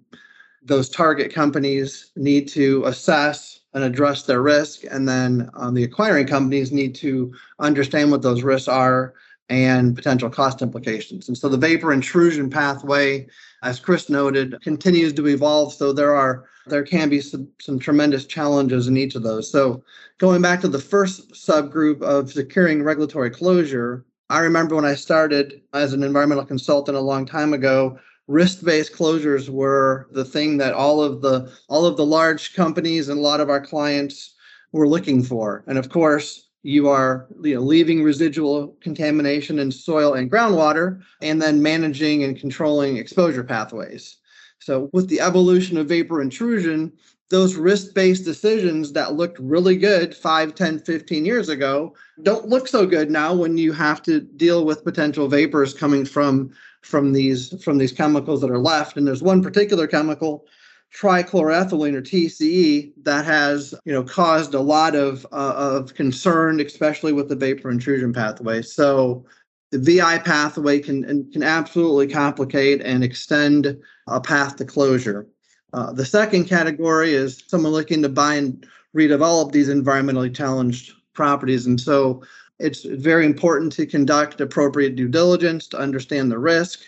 those 0.64 0.90
target 0.90 1.34
companies 1.34 2.12
need 2.16 2.48
to 2.50 2.84
assess 2.86 3.60
and 3.74 3.84
address 3.84 4.24
their 4.24 4.42
risk, 4.42 4.82
and 4.90 5.08
then 5.08 5.50
um, 5.54 5.74
the 5.74 5.84
acquiring 5.84 6.28
companies 6.28 6.72
need 6.72 6.94
to 6.96 7.34
understand 7.60 8.12
what 8.12 8.22
those 8.22 8.44
risks 8.44 8.68
are 8.68 9.14
and 9.52 9.98
potential 9.98 10.30
cost 10.30 10.62
implications. 10.62 11.28
And 11.28 11.38
so 11.38 11.50
the 11.50 11.58
vapor 11.58 11.92
intrusion 11.92 12.50
pathway, 12.50 13.28
as 13.64 13.82
Chris 13.82 14.10
noted, 14.10 14.56
continues 14.62 15.12
to 15.14 15.28
evolve. 15.28 15.74
So 15.74 15.92
there 15.92 16.16
are 16.16 16.46
there 16.68 16.84
can 16.84 17.10
be 17.10 17.20
some, 17.20 17.50
some 17.60 17.78
tremendous 17.78 18.26
challenges 18.26 18.88
in 18.88 18.96
each 18.96 19.16
of 19.16 19.24
those. 19.24 19.52
So 19.52 19.84
going 20.20 20.42
back 20.42 20.62
to 20.62 20.68
the 20.68 20.80
first 20.80 21.32
subgroup 21.34 22.02
of 22.02 22.32
securing 22.32 22.84
regulatory 22.84 23.30
closure, 23.32 24.06
I 24.30 24.40
remember 24.40 24.76
when 24.76 24.86
I 24.86 24.96
started 24.96 25.62
as 25.74 25.92
an 25.92 26.04
environmental 26.04 26.46
consultant 26.46 26.96
a 26.96 27.02
long 27.02 27.26
time 27.26 27.54
ago, 27.54 28.00
risk-based 28.28 28.94
closures 28.94 29.50
were 29.50 30.08
the 30.12 30.24
thing 30.24 30.58
that 30.60 30.74
all 30.74 31.02
of 31.02 31.22
the 31.22 31.52
all 31.68 31.86
of 31.86 31.98
the 31.98 32.06
large 32.06 32.56
companies 32.56 33.10
and 33.10 33.20
a 33.20 33.22
lot 33.22 33.42
of 33.42 33.50
our 33.50 33.60
clients 33.60 34.36
were 34.72 34.88
looking 34.88 35.24
for. 35.24 35.66
And 35.68 35.78
of 35.78 35.90
course, 35.90 36.48
you 36.64 36.88
are 36.88 37.28
you 37.42 37.56
know, 37.56 37.62
leaving 37.62 38.04
residual 38.04 38.76
contamination 38.82 39.60
in 39.60 39.72
soil 39.72 40.14
and 40.14 40.32
groundwater 40.32 41.02
and 41.22 41.42
then 41.42 41.62
managing 41.62 42.24
and 42.24 42.40
controlling 42.40 42.98
exposure 42.98 43.44
pathways. 43.44 44.18
So 44.60 44.90
with 44.94 45.10
the 45.10 45.22
evolution 45.22 45.78
of 45.78 45.88
vapor 45.88 46.22
intrusion, 46.22 46.94
those 47.32 47.56
risk-based 47.56 48.26
decisions 48.26 48.92
that 48.92 49.14
looked 49.14 49.40
really 49.40 49.78
good 49.78 50.16
5 50.16 50.54
10 50.54 50.80
15 50.80 51.26
years 51.26 51.50
ago 51.50 51.96
don't 52.22 52.50
look 52.50 52.68
so 52.68 52.86
good 52.86 53.10
now 53.10 53.34
when 53.34 53.58
you 53.58 53.72
have 53.72 54.04
to 54.04 54.20
deal 54.20 54.66
with 54.66 54.84
potential 54.84 55.30
vapors 55.30 55.74
coming 55.74 56.06
from 56.06 56.52
from 56.82 57.14
these 57.14 57.64
from 57.64 57.78
these 57.78 57.94
chemicals 57.94 58.42
that 58.42 58.52
are 58.52 58.60
left 58.60 58.98
and 58.98 59.08
there's 59.08 59.24
one 59.24 59.42
particular 59.42 59.88
chemical 59.88 60.46
trichloroethylene 60.94 61.96
or 61.96 62.02
TCE 62.02 62.92
that 63.04 63.26
has 63.26 63.74
you 63.86 63.94
know 63.94 64.04
caused 64.04 64.54
a 64.54 64.60
lot 64.60 64.96
of 64.96 65.26
uh, 65.32 65.54
of 65.56 65.94
concern 65.94 66.60
especially 66.60 67.14
with 67.14 67.30
the 67.30 67.36
vapor 67.36 67.70
intrusion 67.70 68.12
pathway 68.12 68.62
so 68.62 69.26
the 69.72 69.80
VI 69.80 70.20
pathway 70.20 70.80
can 70.80 71.32
can 71.32 71.44
absolutely 71.44 72.08
complicate 72.08 72.82
and 72.82 73.04
extend 73.04 73.78
a 74.08 74.20
path 74.20 74.58
to 74.58 74.66
closure 74.66 75.28
uh, 75.74 75.92
the 75.94 76.06
second 76.06 76.46
category 76.46 77.14
is 77.14 77.44
someone 77.48 77.72
looking 77.72 78.02
to 78.02 78.10
buy 78.10 78.36
and 78.36 78.68
redevelop 78.96 79.52
these 79.52 79.70
environmentally 79.70 80.34
challenged 80.34 80.94
properties. 81.14 81.66
And 81.66 81.80
so 81.80 82.24
it's 82.60 82.84
very 82.84 83.26
important 83.26 83.72
to 83.74 83.86
conduct 83.86 84.42
appropriate 84.42 84.96
due 84.96 85.08
diligence 85.08 85.68
to 85.70 85.80
understand 85.80 86.32
the 86.32 86.40
risk. 86.40 86.82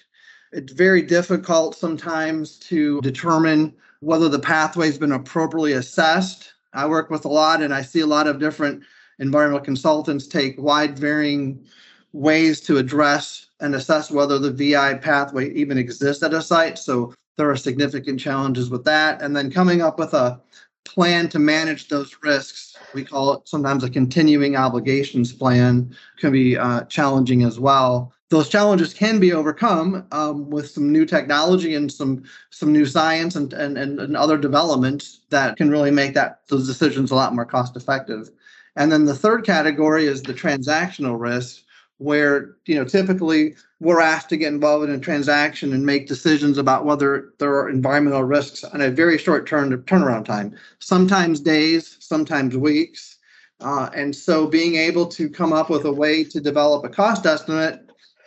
It's 0.51 0.73
very 0.73 1.01
difficult 1.01 1.75
sometimes 1.75 2.57
to 2.59 3.01
determine 3.01 3.73
whether 4.03 4.27
the 4.27 4.39
pathway 4.39 4.87
has 4.87 4.97
been 4.97 5.13
appropriately 5.13 5.73
assessed. 5.73 6.53
I 6.73 6.85
work 6.87 7.09
with 7.09 7.25
a 7.25 7.29
lot 7.29 7.61
and 7.61 7.73
I 7.73 7.81
see 7.81 8.01
a 8.01 8.05
lot 8.07 8.27
of 8.27 8.39
different 8.39 8.83
environmental 9.19 9.63
consultants 9.63 10.27
take 10.27 10.61
wide 10.61 10.99
varying 10.99 11.65
ways 12.11 12.59
to 12.61 12.77
address 12.77 13.47
and 13.61 13.73
assess 13.75 14.11
whether 14.11 14.37
the 14.37 14.51
VI 14.51 14.95
pathway 14.95 15.51
even 15.53 15.77
exists 15.77 16.21
at 16.21 16.33
a 16.33 16.41
site. 16.41 16.77
So 16.77 17.13
there 17.37 17.49
are 17.49 17.55
significant 17.55 18.19
challenges 18.19 18.69
with 18.69 18.83
that. 18.83 19.21
And 19.21 19.35
then 19.35 19.49
coming 19.49 19.81
up 19.81 19.97
with 19.97 20.13
a 20.13 20.39
plan 20.83 21.29
to 21.29 21.39
manage 21.39 21.87
those 21.87 22.17
risks, 22.21 22.75
we 22.93 23.05
call 23.05 23.33
it 23.33 23.47
sometimes 23.47 23.83
a 23.83 23.89
continuing 23.89 24.57
obligations 24.57 25.31
plan, 25.31 25.95
can 26.19 26.33
be 26.33 26.57
uh, 26.57 26.81
challenging 26.83 27.43
as 27.43 27.59
well. 27.59 28.13
Those 28.33 28.49
challenges 28.49 28.95
can 28.95 29.19
be 29.19 29.31
overcome 29.31 30.07
um, 30.11 30.49
with 30.49 30.67
some 30.67 30.91
new 30.91 31.05
technology 31.05 31.75
and 31.75 31.91
some 31.91 32.23
some 32.49 32.73
new 32.73 32.83
science 32.83 33.35
and, 33.35 33.53
and, 33.53 33.77
and, 33.77 34.17
other 34.17 34.39
developments 34.39 35.21
that 35.29 35.55
can 35.55 35.69
really 35.69 35.91
make 35.91 36.15
that 36.15 36.39
those 36.47 36.65
decisions 36.65 37.11
a 37.11 37.15
lot 37.15 37.35
more 37.35 37.45
cost 37.45 37.77
effective. 37.77 38.31
And 38.75 38.91
then 38.91 39.05
the 39.05 39.13
third 39.13 39.45
category 39.45 40.07
is 40.07 40.23
the 40.23 40.33
transactional 40.33 41.19
risk, 41.19 41.61
where 41.99 42.55
you 42.65 42.73
know 42.73 42.83
typically 42.83 43.55
we're 43.79 44.01
asked 44.01 44.29
to 44.29 44.37
get 44.37 44.51
involved 44.51 44.89
in 44.89 44.95
a 44.95 44.99
transaction 44.99 45.71
and 45.71 45.85
make 45.85 46.07
decisions 46.07 46.57
about 46.57 46.85
whether 46.85 47.33
there 47.37 47.53
are 47.53 47.69
environmental 47.69 48.23
risks 48.23 48.63
on 48.63 48.81
a 48.81 48.89
very 48.89 49.19
short 49.19 49.47
term 49.47 49.71
turnaround 49.83 50.25
time 50.25 50.55
sometimes 50.79 51.39
days 51.39 51.97
sometimes 51.99 52.57
weeks 52.57 53.19
uh, 53.61 53.89
and 53.95 54.15
so 54.15 54.47
being 54.47 54.75
able 54.75 55.05
to 55.05 55.29
come 55.29 55.53
up 55.53 55.69
with 55.69 55.85
a 55.85 55.91
way 55.91 56.23
to 56.23 56.41
develop 56.41 56.83
a 56.83 56.89
cost 56.89 57.25
estimate 57.25 57.82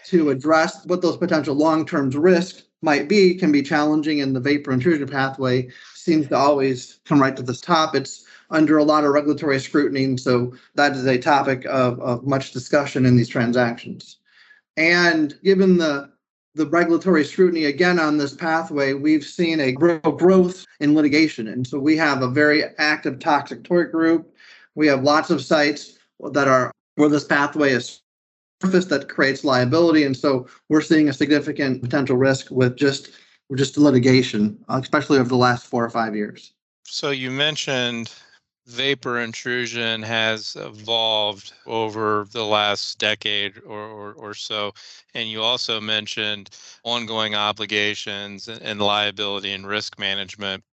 to 0.06 0.30
address 0.30 0.84
what 0.86 1.02
those 1.02 1.16
potential 1.16 1.54
long-term 1.54 2.10
risks 2.10 2.64
might 2.82 3.08
be 3.08 3.34
can 3.34 3.50
be 3.50 3.62
challenging 3.62 4.20
and 4.20 4.36
the 4.36 4.40
vapor 4.40 4.72
intrusion 4.72 5.08
pathway 5.08 5.68
seems 5.94 6.28
to 6.28 6.36
always 6.36 7.00
come 7.04 7.20
right 7.20 7.36
to 7.36 7.42
the 7.42 7.54
top 7.54 7.94
it's 7.96 8.26
under 8.50 8.78
a 8.78 8.84
lot 8.84 9.04
of 9.04 9.12
regulatory 9.12 9.58
scrutiny. 9.58 10.16
So 10.16 10.54
that 10.74 10.92
is 10.92 11.06
a 11.06 11.18
topic 11.18 11.64
of, 11.66 12.00
of 12.00 12.26
much 12.26 12.52
discussion 12.52 13.06
in 13.06 13.16
these 13.16 13.28
transactions. 13.28 14.18
And 14.76 15.34
given 15.42 15.78
the 15.78 16.12
the 16.54 16.66
regulatory 16.66 17.22
scrutiny 17.22 17.66
again 17.66 18.00
on 18.00 18.16
this 18.16 18.32
pathway, 18.32 18.94
we've 18.94 19.24
seen 19.24 19.60
a 19.60 19.72
growth 19.72 20.64
in 20.80 20.94
litigation. 20.94 21.48
And 21.48 21.66
so 21.66 21.78
we 21.78 21.98
have 21.98 22.22
a 22.22 22.30
very 22.30 22.64
active 22.78 23.18
toxic 23.18 23.62
tort 23.62 23.92
group. 23.92 24.34
We 24.74 24.86
have 24.86 25.02
lots 25.02 25.28
of 25.28 25.42
sites 25.42 25.98
that 26.32 26.48
are 26.48 26.72
where 26.94 27.10
this 27.10 27.24
pathway 27.24 27.72
is 27.72 28.00
surface 28.62 28.86
that 28.86 29.08
creates 29.08 29.44
liability. 29.44 30.04
And 30.04 30.16
so 30.16 30.46
we're 30.68 30.80
seeing 30.80 31.08
a 31.08 31.12
significant 31.12 31.82
potential 31.82 32.16
risk 32.16 32.50
with 32.50 32.76
just 32.76 33.10
with 33.48 33.58
just 33.58 33.78
litigation, 33.78 34.58
especially 34.68 35.18
over 35.18 35.28
the 35.28 35.36
last 35.36 35.66
four 35.66 35.84
or 35.84 35.90
five 35.90 36.16
years. 36.16 36.52
So 36.84 37.10
you 37.10 37.30
mentioned 37.30 38.12
vapor 38.66 39.20
intrusion 39.20 40.02
has 40.02 40.56
evolved 40.58 41.52
over 41.66 42.26
the 42.32 42.44
last 42.44 42.98
decade 42.98 43.58
or, 43.64 43.80
or, 43.80 44.12
or, 44.14 44.34
so. 44.34 44.72
And 45.14 45.30
you 45.30 45.42
also 45.42 45.80
mentioned 45.80 46.50
ongoing 46.82 47.36
obligations 47.36 48.48
and, 48.48 48.60
and 48.62 48.80
liability 48.80 49.52
and 49.52 49.66
risk 49.66 49.98
management. 49.98 50.64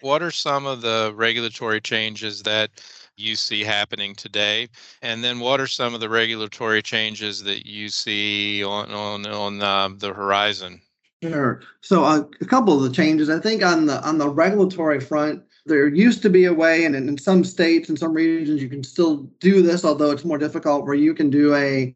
What 0.00 0.22
are 0.22 0.30
some 0.30 0.66
of 0.66 0.80
the 0.80 1.12
regulatory 1.14 1.80
changes 1.80 2.42
that 2.44 2.70
you 3.16 3.36
see 3.36 3.62
happening 3.62 4.14
today? 4.14 4.68
And 5.02 5.22
then 5.22 5.40
what 5.40 5.60
are 5.60 5.66
some 5.66 5.94
of 5.94 6.00
the 6.00 6.08
regulatory 6.08 6.82
changes 6.82 7.42
that 7.44 7.66
you 7.66 7.88
see 7.88 8.64
on, 8.64 8.90
on, 8.90 9.26
on 9.26 9.62
uh, 9.62 9.90
the 9.96 10.12
horizon? 10.12 10.80
Sure. 11.22 11.62
So 11.80 12.04
uh, 12.04 12.22
a 12.40 12.44
couple 12.44 12.76
of 12.76 12.82
the 12.82 12.94
changes, 12.94 13.30
I 13.30 13.38
think 13.38 13.64
on 13.64 13.86
the 13.86 14.02
on 14.06 14.18
the 14.18 14.28
regulatory 14.28 15.00
front, 15.00 15.42
there 15.66 15.88
used 15.88 16.20
to 16.22 16.30
be 16.30 16.44
a 16.44 16.52
way, 16.52 16.84
and 16.84 16.94
in 16.94 17.16
some 17.16 17.44
states 17.44 17.88
and 17.88 17.98
some 17.98 18.12
regions, 18.12 18.62
you 18.62 18.68
can 18.68 18.84
still 18.84 19.28
do 19.40 19.62
this, 19.62 19.84
although 19.84 20.10
it's 20.10 20.24
more 20.24 20.36
difficult, 20.36 20.84
where 20.84 20.94
you 20.94 21.14
can 21.14 21.30
do 21.30 21.54
a, 21.54 21.94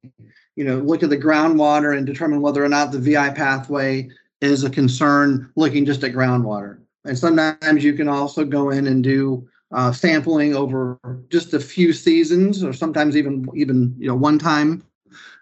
you 0.57 0.65
know, 0.65 0.79
look 0.79 1.03
at 1.03 1.11
the 1.11 1.19
groundwater 1.19 1.97
and 1.97 2.07
determine 2.07 2.41
whether 2.41 2.65
or 2.65 2.69
not 2.71 2.91
the 2.91 2.99
VI 2.99 3.31
pathway 3.31 4.09
is 4.41 4.65
a 4.65 4.71
concern 4.71 5.53
looking 5.57 5.85
just 5.85 6.05
at 6.05 6.13
groundwater. 6.13 6.79
And 7.05 7.19
sometimes 7.19 7.85
you 7.85 7.93
can 7.93 8.09
also 8.09 8.45
go 8.45 8.71
in 8.71 8.87
and 8.87 9.05
do 9.05 9.47
uh, 9.73 9.93
sampling 9.93 10.55
over 10.55 10.99
just 11.29 11.55
a 11.55 11.61
few 11.61 11.93
seasons, 11.93 12.65
or 12.65 12.73
sometimes 12.73 13.17
even 13.17 13.47
even 13.55 13.95
you 13.99 14.09
know 14.09 14.15
one 14.15 14.39
time 14.39 14.83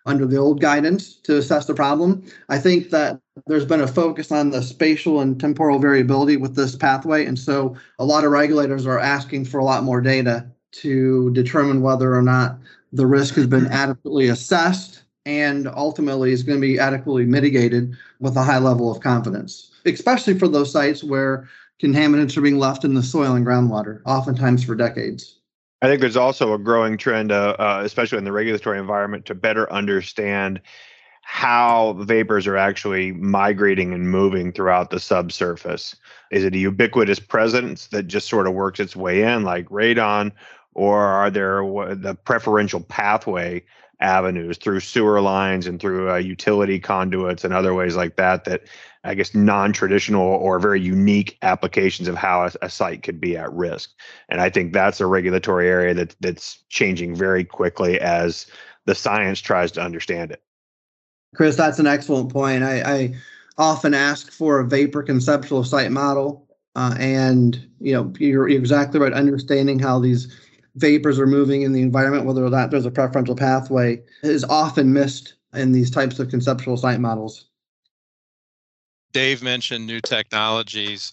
under 0.06 0.24
the 0.24 0.36
old 0.36 0.60
guidance 0.60 1.14
to 1.16 1.36
assess 1.36 1.66
the 1.66 1.74
problem. 1.74 2.24
I 2.48 2.58
think 2.58 2.90
that 2.90 3.20
there's 3.46 3.66
been 3.66 3.80
a 3.80 3.88
focus 3.88 4.30
on 4.30 4.50
the 4.50 4.62
spatial 4.62 5.20
and 5.20 5.38
temporal 5.38 5.80
variability 5.80 6.36
with 6.36 6.54
this 6.54 6.76
pathway. 6.76 7.26
And 7.26 7.38
so 7.38 7.76
a 7.98 8.04
lot 8.04 8.24
of 8.24 8.30
regulators 8.30 8.86
are 8.86 9.00
asking 9.00 9.46
for 9.46 9.58
a 9.58 9.64
lot 9.64 9.82
more 9.82 10.00
data 10.00 10.46
to 10.72 11.30
determine 11.32 11.82
whether 11.82 12.14
or 12.14 12.22
not 12.22 12.58
the 12.92 13.06
risk 13.06 13.34
has 13.34 13.46
been 13.46 13.66
adequately 13.66 14.28
assessed 14.28 15.02
and 15.26 15.66
ultimately 15.66 16.30
is 16.30 16.44
going 16.44 16.60
to 16.60 16.66
be 16.66 16.78
adequately 16.78 17.26
mitigated 17.26 17.96
with 18.20 18.36
a 18.36 18.42
high 18.42 18.58
level 18.58 18.90
of 18.92 19.02
confidence, 19.02 19.72
especially 19.84 20.38
for 20.38 20.46
those 20.46 20.70
sites 20.70 21.02
where 21.02 21.48
contaminants 21.82 22.36
are 22.36 22.42
being 22.42 22.58
left 22.58 22.84
in 22.84 22.94
the 22.94 23.02
soil 23.02 23.34
and 23.34 23.46
groundwater, 23.46 24.00
oftentimes 24.06 24.64
for 24.64 24.74
decades. 24.74 25.40
I 25.82 25.88
think 25.88 26.00
there's 26.00 26.16
also 26.16 26.54
a 26.54 26.58
growing 26.58 26.96
trend, 26.96 27.30
uh, 27.30 27.56
uh, 27.58 27.82
especially 27.84 28.18
in 28.18 28.24
the 28.24 28.32
regulatory 28.32 28.78
environment, 28.78 29.26
to 29.26 29.34
better 29.34 29.70
understand 29.70 30.60
how 31.22 31.92
vapors 31.98 32.46
are 32.46 32.56
actually 32.56 33.12
migrating 33.12 33.92
and 33.92 34.10
moving 34.10 34.52
throughout 34.52 34.90
the 34.90 35.00
subsurface. 35.00 35.96
Is 36.30 36.44
it 36.44 36.54
a 36.54 36.58
ubiquitous 36.58 37.18
presence 37.18 37.88
that 37.88 38.04
just 38.04 38.28
sort 38.28 38.46
of 38.46 38.54
works 38.54 38.80
its 38.80 38.96
way 38.96 39.22
in, 39.22 39.42
like 39.42 39.66
radon, 39.68 40.32
or 40.74 41.00
are 41.04 41.30
there 41.30 41.62
the 41.94 42.16
preferential 42.24 42.80
pathway 42.80 43.62
avenues 44.00 44.58
through 44.58 44.80
sewer 44.80 45.20
lines 45.20 45.66
and 45.66 45.80
through 45.80 46.10
uh, 46.10 46.16
utility 46.16 46.78
conduits 46.78 47.44
and 47.44 47.54
other 47.54 47.74
ways 47.74 47.96
like 47.96 48.16
that 48.16 48.44
that 48.44 48.62
I 49.04 49.14
guess 49.14 49.34
non-traditional 49.34 50.22
or 50.22 50.58
very 50.58 50.80
unique 50.80 51.38
applications 51.42 52.08
of 52.08 52.16
how 52.16 52.44
a, 52.44 52.52
a, 52.62 52.68
site 52.68 53.02
could 53.02 53.20
be 53.20 53.36
at 53.36 53.52
risk. 53.52 53.90
And 54.28 54.40
I 54.40 54.50
think 54.50 54.72
that's 54.72 55.00
a 55.00 55.06
regulatory 55.06 55.68
area 55.68 55.94
that 55.94 56.16
that's 56.20 56.58
changing 56.68 57.14
very 57.14 57.44
quickly 57.44 58.00
as 58.00 58.46
the 58.84 58.94
science 58.94 59.40
tries 59.40 59.72
to 59.72 59.82
understand 59.82 60.32
it. 60.32 60.42
Chris, 61.34 61.56
that's 61.56 61.78
an 61.78 61.86
excellent 61.86 62.32
point. 62.32 62.64
I, 62.64 62.80
I 62.80 63.14
often 63.58 63.94
ask 63.94 64.30
for 64.30 64.60
a 64.60 64.66
vapor 64.66 65.02
conceptual 65.02 65.64
site 65.64 65.92
model, 65.92 66.48
uh, 66.74 66.96
and 66.98 67.66
you 67.80 67.92
know 67.92 68.12
you're, 68.18 68.48
you're 68.48 68.58
exactly 68.58 69.00
right. 69.00 69.12
Understanding 69.12 69.78
how 69.78 69.98
these 69.98 70.34
vapors 70.76 71.18
are 71.18 71.26
moving 71.26 71.62
in 71.62 71.72
the 71.72 71.82
environment, 71.82 72.24
whether 72.24 72.44
or 72.44 72.50
not 72.50 72.70
there's 72.70 72.86
a 72.86 72.90
preferential 72.90 73.34
pathway, 73.34 74.02
is 74.22 74.44
often 74.44 74.92
missed 74.92 75.34
in 75.54 75.72
these 75.72 75.90
types 75.90 76.18
of 76.18 76.28
conceptual 76.28 76.76
site 76.76 77.00
models. 77.00 77.46
Dave 79.12 79.42
mentioned 79.42 79.86
new 79.86 80.00
technologies 80.00 81.12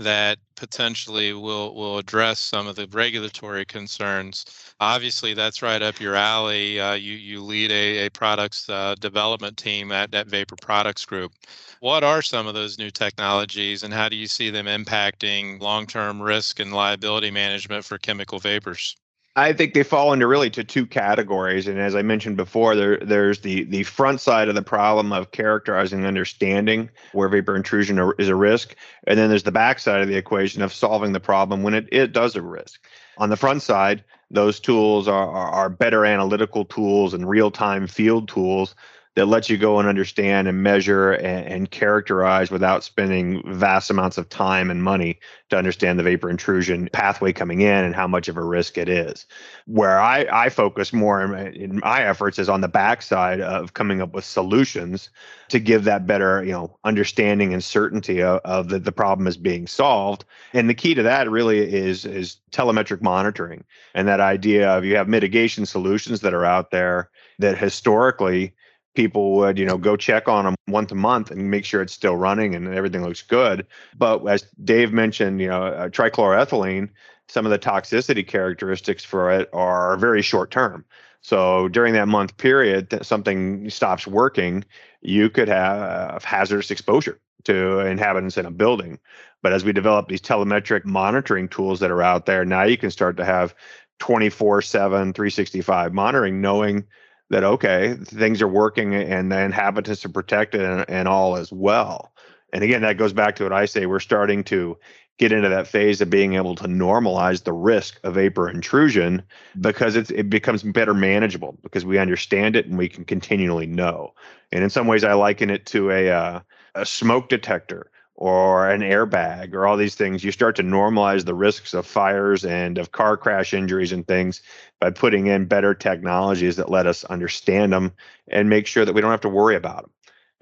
that 0.00 0.38
potentially 0.56 1.32
will 1.32 1.74
will 1.74 1.98
address 1.98 2.38
some 2.40 2.66
of 2.66 2.76
the 2.76 2.86
regulatory 2.88 3.64
concerns. 3.64 4.44
Obviously, 4.80 5.34
that's 5.34 5.62
right 5.62 5.82
up 5.82 6.00
your 6.00 6.14
alley. 6.16 6.80
Uh, 6.80 6.94
you 6.94 7.14
you 7.14 7.42
lead 7.42 7.70
a, 7.70 8.06
a 8.06 8.10
products 8.10 8.68
uh, 8.68 8.94
development 8.98 9.56
team 9.56 9.92
at 9.92 10.10
that 10.10 10.26
Vapor 10.26 10.56
Products 10.56 11.04
Group. 11.04 11.32
What 11.80 12.02
are 12.04 12.22
some 12.22 12.46
of 12.46 12.54
those 12.54 12.78
new 12.78 12.90
technologies, 12.90 13.82
and 13.82 13.92
how 13.92 14.08
do 14.08 14.16
you 14.16 14.26
see 14.26 14.50
them 14.50 14.66
impacting 14.66 15.60
long-term 15.60 16.20
risk 16.22 16.60
and 16.60 16.72
liability 16.72 17.30
management 17.30 17.84
for 17.84 17.98
chemical 17.98 18.38
vapors? 18.38 18.96
I 19.40 19.54
think 19.54 19.72
they 19.72 19.82
fall 19.82 20.12
into 20.12 20.26
really 20.26 20.50
to 20.50 20.62
two 20.62 20.84
categories, 20.84 21.66
and 21.66 21.78
as 21.78 21.94
I 21.94 22.02
mentioned 22.02 22.36
before, 22.36 22.76
there 22.76 22.98
there's 22.98 23.40
the 23.40 23.64
the 23.64 23.84
front 23.84 24.20
side 24.20 24.48
of 24.48 24.54
the 24.54 24.62
problem 24.62 25.14
of 25.14 25.30
characterizing, 25.30 26.04
understanding 26.04 26.90
where 27.12 27.28
vapor 27.28 27.56
intrusion 27.56 28.12
is 28.18 28.28
a 28.28 28.34
risk, 28.34 28.76
and 29.06 29.18
then 29.18 29.30
there's 29.30 29.44
the 29.44 29.50
back 29.50 29.78
side 29.78 30.02
of 30.02 30.08
the 30.08 30.16
equation 30.16 30.60
of 30.60 30.74
solving 30.74 31.12
the 31.12 31.20
problem 31.20 31.62
when 31.62 31.72
it, 31.72 31.88
it 31.90 32.12
does 32.12 32.36
a 32.36 32.42
risk. 32.42 32.80
On 33.16 33.30
the 33.30 33.36
front 33.36 33.62
side, 33.62 34.04
those 34.30 34.60
tools 34.60 35.08
are, 35.08 35.28
are, 35.28 35.50
are 35.50 35.68
better 35.70 36.04
analytical 36.04 36.66
tools 36.66 37.14
and 37.14 37.26
real 37.26 37.50
time 37.50 37.86
field 37.86 38.28
tools 38.28 38.74
that 39.16 39.26
lets 39.26 39.50
you 39.50 39.56
go 39.56 39.78
and 39.78 39.88
understand 39.88 40.46
and 40.46 40.62
measure 40.62 41.12
and, 41.12 41.46
and, 41.46 41.70
characterize 41.70 42.50
without 42.50 42.84
spending 42.84 43.42
vast 43.54 43.90
amounts 43.90 44.18
of 44.18 44.28
time 44.28 44.70
and 44.70 44.82
money 44.82 45.18
to 45.48 45.56
understand 45.56 45.98
the 45.98 46.02
vapor 46.02 46.30
intrusion 46.30 46.88
pathway 46.92 47.32
coming 47.32 47.60
in 47.60 47.84
and 47.84 47.94
how 47.94 48.06
much 48.06 48.28
of 48.28 48.36
a 48.36 48.42
risk 48.42 48.78
it 48.78 48.88
is. 48.88 49.26
Where 49.66 49.98
I, 49.98 50.26
I 50.30 50.48
focus 50.48 50.92
more 50.92 51.22
in 51.22 51.30
my, 51.30 51.48
in 51.50 51.78
my 51.80 52.02
efforts 52.02 52.38
is 52.38 52.48
on 52.48 52.60
the 52.60 52.68
backside 52.68 53.40
of 53.40 53.74
coming 53.74 54.00
up 54.00 54.14
with 54.14 54.24
solutions 54.24 55.10
to 55.48 55.58
give 55.58 55.84
that 55.84 56.06
better, 56.06 56.44
you 56.44 56.52
know, 56.52 56.78
understanding 56.84 57.52
and 57.52 57.62
certainty 57.62 58.22
of, 58.22 58.40
of 58.44 58.68
that 58.68 58.84
the 58.84 58.92
problem 58.92 59.26
is 59.26 59.36
being 59.36 59.66
solved. 59.66 60.24
And 60.52 60.68
the 60.68 60.74
key 60.74 60.94
to 60.94 61.02
that 61.02 61.28
really 61.28 61.58
is 61.58 62.04
is 62.04 62.36
telemetric 62.52 63.02
monitoring 63.02 63.64
and 63.94 64.06
that 64.06 64.20
idea 64.20 64.70
of 64.70 64.84
you 64.84 64.96
have 64.96 65.08
mitigation 65.08 65.66
solutions 65.66 66.20
that 66.20 66.34
are 66.34 66.44
out 66.44 66.70
there 66.70 67.10
that 67.38 67.58
historically 67.58 68.54
people 69.00 69.32
would 69.32 69.58
you 69.58 69.64
know 69.64 69.78
go 69.78 69.96
check 69.96 70.28
on 70.28 70.44
them 70.44 70.54
once 70.68 70.92
a 70.92 70.94
month 70.94 71.30
and 71.30 71.50
make 71.50 71.64
sure 71.64 71.80
it's 71.80 71.94
still 71.94 72.16
running 72.16 72.54
and 72.54 72.68
everything 72.74 73.02
looks 73.02 73.22
good. 73.22 73.66
But 73.96 74.26
as 74.26 74.42
dave 74.62 74.92
mentioned 74.92 75.40
you 75.40 75.48
know 75.48 75.62
uh, 75.62 75.88
trichloroethylene 75.88 76.90
some 77.26 77.46
of 77.46 77.50
the 77.50 77.58
toxicity 77.58 78.26
characteristics 78.26 79.02
for 79.02 79.30
it 79.30 79.48
are 79.54 79.96
very 79.96 80.20
short 80.20 80.50
term 80.50 80.84
so 81.22 81.68
during 81.68 81.94
that 81.94 82.08
month 82.08 82.36
period 82.36 82.98
something 83.00 83.70
stops 83.70 84.06
working 84.06 84.64
you 85.00 85.30
could 85.30 85.48
have 85.48 86.22
hazardous 86.24 86.70
exposure 86.70 87.18
to 87.44 87.78
inhabitants 87.78 88.36
in 88.36 88.44
a 88.44 88.50
building. 88.50 88.98
But 89.40 89.54
as 89.54 89.64
we 89.64 89.72
develop 89.72 90.08
these 90.08 90.20
telemetric 90.20 90.84
monitoring 90.84 91.48
tools 91.48 91.80
that 91.80 91.90
are 91.90 92.02
out 92.02 92.26
there 92.26 92.44
now 92.44 92.64
you 92.64 92.76
can 92.76 92.90
start 92.90 93.16
to 93.16 93.24
have 93.24 93.54
24 94.00 94.60
7 94.60 95.14
365 95.14 95.94
monitoring 95.94 96.42
knowing 96.42 96.84
that 97.30 97.44
okay 97.44 97.94
things 98.04 98.42
are 98.42 98.48
working 98.48 98.94
and 98.94 99.32
the 99.32 99.40
inhabitants 99.40 100.04
are 100.04 100.10
protected 100.10 100.60
and, 100.60 100.84
and, 100.88 101.08
all 101.08 101.36
as 101.36 101.52
well. 101.52 102.12
And 102.52 102.62
again 102.62 102.82
that 102.82 102.98
goes 102.98 103.12
back 103.12 103.36
to 103.36 103.44
what 103.44 103.52
i 103.52 103.64
say 103.64 103.86
we're 103.86 104.00
starting 104.00 104.44
to 104.44 104.76
get 105.18 105.32
into 105.32 105.50
that 105.50 105.66
phase 105.66 106.00
of 106.00 106.08
being 106.08 106.34
able 106.34 106.54
to 106.54 106.64
normalize 106.64 107.44
the 107.44 107.52
risk 107.52 108.00
of 108.04 108.14
vapor 108.14 108.48
intrusion 108.48 109.22
because 109.60 109.94
it's, 109.94 110.10
it 110.10 110.30
becomes 110.30 110.62
better 110.62 110.94
manageable 110.94 111.58
because 111.62 111.84
we 111.84 111.98
understand 111.98 112.56
it 112.56 112.66
and 112.66 112.78
we 112.78 112.88
can 112.88 113.04
continually 113.04 113.66
know. 113.66 114.14
And 114.50 114.64
in 114.64 114.70
some 114.70 114.86
ways 114.86 115.04
i 115.04 115.12
liken 115.12 115.50
it 115.50 115.66
to 115.66 115.90
a, 115.90 116.10
uh, 116.10 116.40
a 116.74 116.86
smoke 116.86 117.28
detector 117.28 117.89
or 118.20 118.68
an 118.68 118.82
airbag 118.82 119.54
or 119.54 119.66
all 119.66 119.78
these 119.78 119.94
things, 119.94 120.22
you 120.22 120.30
start 120.30 120.54
to 120.54 120.62
normalize 120.62 121.24
the 121.24 121.34
risks 121.34 121.72
of 121.72 121.86
fires 121.86 122.44
and 122.44 122.76
of 122.76 122.92
car 122.92 123.16
crash 123.16 123.54
injuries 123.54 123.92
and 123.92 124.06
things 124.06 124.42
by 124.78 124.90
putting 124.90 125.26
in 125.26 125.46
better 125.46 125.74
technologies 125.74 126.56
that 126.56 126.70
let 126.70 126.86
us 126.86 127.02
understand 127.04 127.72
them 127.72 127.90
and 128.28 128.50
make 128.50 128.66
sure 128.66 128.84
that 128.84 128.92
we 128.92 129.00
don't 129.00 129.10
have 129.10 129.22
to 129.22 129.28
worry 129.30 129.56
about 129.56 129.82
them. 129.82 129.90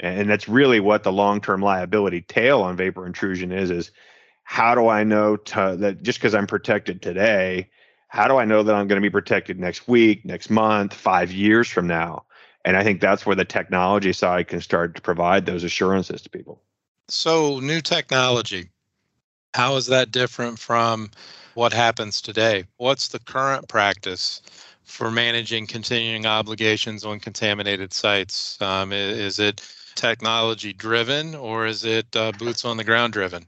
And 0.00 0.28
that's 0.28 0.48
really 0.48 0.80
what 0.80 1.04
the 1.04 1.12
long-term 1.12 1.62
liability 1.62 2.22
tail 2.22 2.62
on 2.62 2.76
vapor 2.76 3.06
intrusion 3.06 3.52
is 3.52 3.70
is 3.70 3.92
how 4.42 4.74
do 4.74 4.88
I 4.88 5.04
know 5.04 5.36
to, 5.36 5.76
that 5.78 6.02
just 6.02 6.18
because 6.18 6.34
I'm 6.34 6.48
protected 6.48 7.00
today, 7.00 7.70
how 8.08 8.26
do 8.26 8.38
I 8.38 8.44
know 8.44 8.64
that 8.64 8.74
I'm 8.74 8.88
going 8.88 9.00
to 9.00 9.06
be 9.06 9.10
protected 9.10 9.60
next 9.60 9.86
week, 9.86 10.24
next 10.24 10.50
month, 10.50 10.94
5 10.94 11.30
years 11.30 11.68
from 11.68 11.86
now? 11.86 12.24
And 12.64 12.76
I 12.76 12.82
think 12.82 13.00
that's 13.00 13.24
where 13.24 13.36
the 13.36 13.44
technology 13.44 14.12
side 14.12 14.48
can 14.48 14.60
start 14.60 14.96
to 14.96 15.02
provide 15.02 15.46
those 15.46 15.62
assurances 15.62 16.22
to 16.22 16.30
people. 16.30 16.60
So, 17.10 17.60
new 17.60 17.80
technology, 17.82 18.70
how 19.54 19.76
is 19.76 19.86
that 19.86 20.10
different 20.10 20.58
from 20.58 21.10
what 21.54 21.72
happens 21.72 22.22
today? 22.22 22.64
What's 22.78 23.08
the 23.08 23.18
current 23.18 23.68
practice 23.68 24.42
for 24.84 25.10
managing 25.10 25.66
continuing 25.66 26.26
obligations 26.26 27.04
on 27.04 27.20
contaminated 27.20 27.92
sites? 27.92 28.60
Um, 28.62 28.92
is 28.92 29.38
it 29.38 29.62
technology 29.96 30.72
driven 30.72 31.34
or 31.34 31.66
is 31.66 31.84
it 31.84 32.14
uh, 32.16 32.32
boots 32.32 32.64
on 32.64 32.76
the 32.76 32.84
ground 32.84 33.12
driven? 33.14 33.46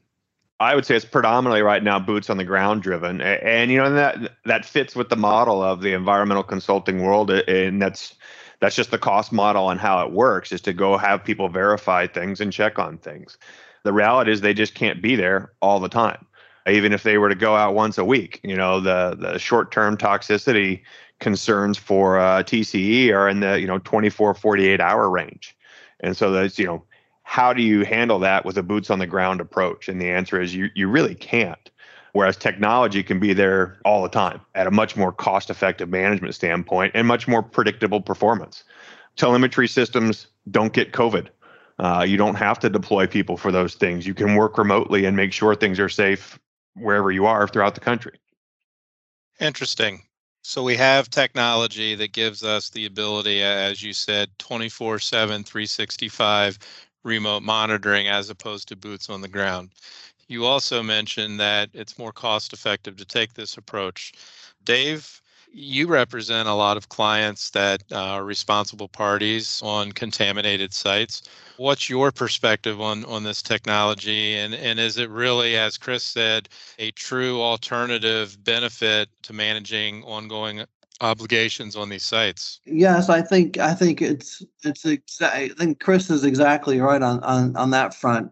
I 0.60 0.74
would 0.74 0.84
say 0.84 0.94
it's 0.94 1.06
predominantly 1.06 1.62
right 1.62 1.82
now 1.82 1.98
boots 1.98 2.28
on 2.28 2.36
the 2.36 2.44
ground 2.44 2.82
driven, 2.82 3.22
and, 3.22 3.42
and 3.42 3.70
you 3.70 3.78
know 3.78 3.92
that 3.94 4.32
that 4.44 4.66
fits 4.66 4.94
with 4.94 5.08
the 5.08 5.16
model 5.16 5.62
of 5.62 5.80
the 5.80 5.94
environmental 5.94 6.42
consulting 6.42 7.02
world, 7.02 7.30
and 7.30 7.80
that's 7.80 8.14
that's 8.60 8.76
just 8.76 8.90
the 8.90 8.98
cost 8.98 9.32
model 9.32 9.70
and 9.70 9.80
how 9.80 10.04
it 10.04 10.12
works 10.12 10.52
is 10.52 10.60
to 10.60 10.74
go 10.74 10.98
have 10.98 11.24
people 11.24 11.48
verify 11.48 12.06
things 12.06 12.42
and 12.42 12.52
check 12.52 12.78
on 12.78 12.98
things. 12.98 13.38
The 13.84 13.92
reality 13.94 14.32
is 14.32 14.42
they 14.42 14.52
just 14.52 14.74
can't 14.74 15.00
be 15.00 15.16
there 15.16 15.52
all 15.62 15.80
the 15.80 15.88
time. 15.88 16.26
Even 16.68 16.92
if 16.92 17.02
they 17.02 17.16
were 17.16 17.30
to 17.30 17.34
go 17.34 17.56
out 17.56 17.74
once 17.74 17.96
a 17.96 18.04
week, 18.04 18.38
you 18.44 18.54
know, 18.54 18.80
the 18.80 19.16
the 19.18 19.38
short-term 19.38 19.96
toxicity 19.96 20.82
concerns 21.20 21.78
for 21.78 22.18
uh, 22.18 22.42
TCE 22.42 23.12
are 23.14 23.28
in 23.30 23.40
the, 23.40 23.58
you 23.58 23.66
know, 23.66 23.78
24 23.78 24.34
48 24.34 24.80
hour 24.80 25.08
range. 25.08 25.56
And 26.00 26.16
so 26.16 26.30
that's, 26.30 26.58
you 26.58 26.66
know, 26.66 26.82
how 27.30 27.52
do 27.52 27.62
you 27.62 27.84
handle 27.84 28.18
that 28.18 28.44
with 28.44 28.58
a 28.58 28.62
boots 28.62 28.90
on 28.90 28.98
the 28.98 29.06
ground 29.06 29.40
approach? 29.40 29.88
And 29.88 30.00
the 30.00 30.10
answer 30.10 30.40
is 30.40 30.52
you 30.52 30.68
you 30.74 30.88
really 30.88 31.14
can't 31.14 31.70
whereas 32.12 32.36
technology 32.36 33.02
can 33.04 33.20
be 33.20 33.32
there 33.32 33.78
all 33.84 34.02
the 34.02 34.08
time 34.08 34.40
at 34.56 34.66
a 34.66 34.70
much 34.70 34.96
more 34.96 35.12
cost 35.12 35.48
effective 35.48 35.88
management 35.88 36.34
standpoint 36.34 36.92
and 36.94 37.06
much 37.06 37.28
more 37.28 37.40
predictable 37.40 38.00
performance. 38.00 38.64
Telemetry 39.16 39.68
systems 39.68 40.26
don't 40.50 40.72
get 40.72 40.92
COVID. 40.92 41.28
Uh, 41.78 42.04
you 42.06 42.16
don't 42.16 42.34
have 42.34 42.58
to 42.58 42.68
deploy 42.68 43.06
people 43.06 43.36
for 43.36 43.52
those 43.52 43.74
things. 43.74 44.06
You 44.06 44.14
can 44.14 44.34
work 44.34 44.58
remotely 44.58 45.04
and 45.04 45.16
make 45.16 45.32
sure 45.32 45.54
things 45.54 45.78
are 45.78 45.88
safe 45.88 46.38
wherever 46.74 47.10
you 47.10 47.26
are 47.26 47.48
throughout 47.48 47.74
the 47.74 47.80
country. 47.80 48.18
Interesting. 49.38 50.02
So 50.42 50.62
we 50.62 50.76
have 50.76 51.10
technology 51.10 51.94
that 51.94 52.12
gives 52.12 52.42
us 52.42 52.70
the 52.70 52.86
ability, 52.86 53.42
as 53.42 53.82
you 53.82 53.92
said, 53.92 54.30
24 54.38 54.98
7, 54.98 55.44
365 55.44 56.58
remote 57.02 57.42
monitoring 57.42 58.08
as 58.08 58.30
opposed 58.30 58.68
to 58.68 58.76
boots 58.76 59.08
on 59.10 59.20
the 59.20 59.28
ground. 59.28 59.70
You 60.28 60.44
also 60.46 60.82
mentioned 60.82 61.40
that 61.40 61.70
it's 61.74 61.98
more 61.98 62.12
cost 62.12 62.52
effective 62.52 62.96
to 62.96 63.04
take 63.04 63.34
this 63.34 63.56
approach. 63.56 64.12
Dave, 64.64 65.20
you 65.52 65.88
represent 65.88 66.48
a 66.48 66.54
lot 66.54 66.76
of 66.76 66.88
clients 66.88 67.50
that 67.50 67.82
uh, 67.90 67.96
are 67.96 68.24
responsible 68.24 68.88
parties 68.88 69.60
on 69.64 69.90
contaminated 69.92 70.72
sites. 70.72 71.22
What's 71.56 71.90
your 71.90 72.12
perspective 72.12 72.80
on, 72.80 73.04
on 73.06 73.24
this 73.24 73.42
technology? 73.42 74.36
And, 74.36 74.54
and 74.54 74.78
is 74.78 74.96
it 74.98 75.10
really, 75.10 75.56
as 75.56 75.76
Chris 75.76 76.04
said, 76.04 76.48
a 76.78 76.92
true 76.92 77.42
alternative 77.42 78.42
benefit 78.44 79.08
to 79.22 79.32
managing 79.32 80.04
ongoing 80.04 80.64
obligations 81.00 81.76
on 81.76 81.88
these 81.88 82.04
sites? 82.04 82.60
Yes, 82.64 83.08
I 83.08 83.22
think 83.22 83.58
I 83.58 83.74
think 83.74 84.02
it's 84.02 84.42
it's 84.64 84.84
exa- 84.84 85.22
I 85.22 85.48
think 85.48 85.80
Chris 85.80 86.10
is 86.10 86.24
exactly 86.24 86.80
right 86.80 87.02
on 87.02 87.22
on, 87.24 87.56
on 87.56 87.70
that 87.70 87.94
front 87.94 88.30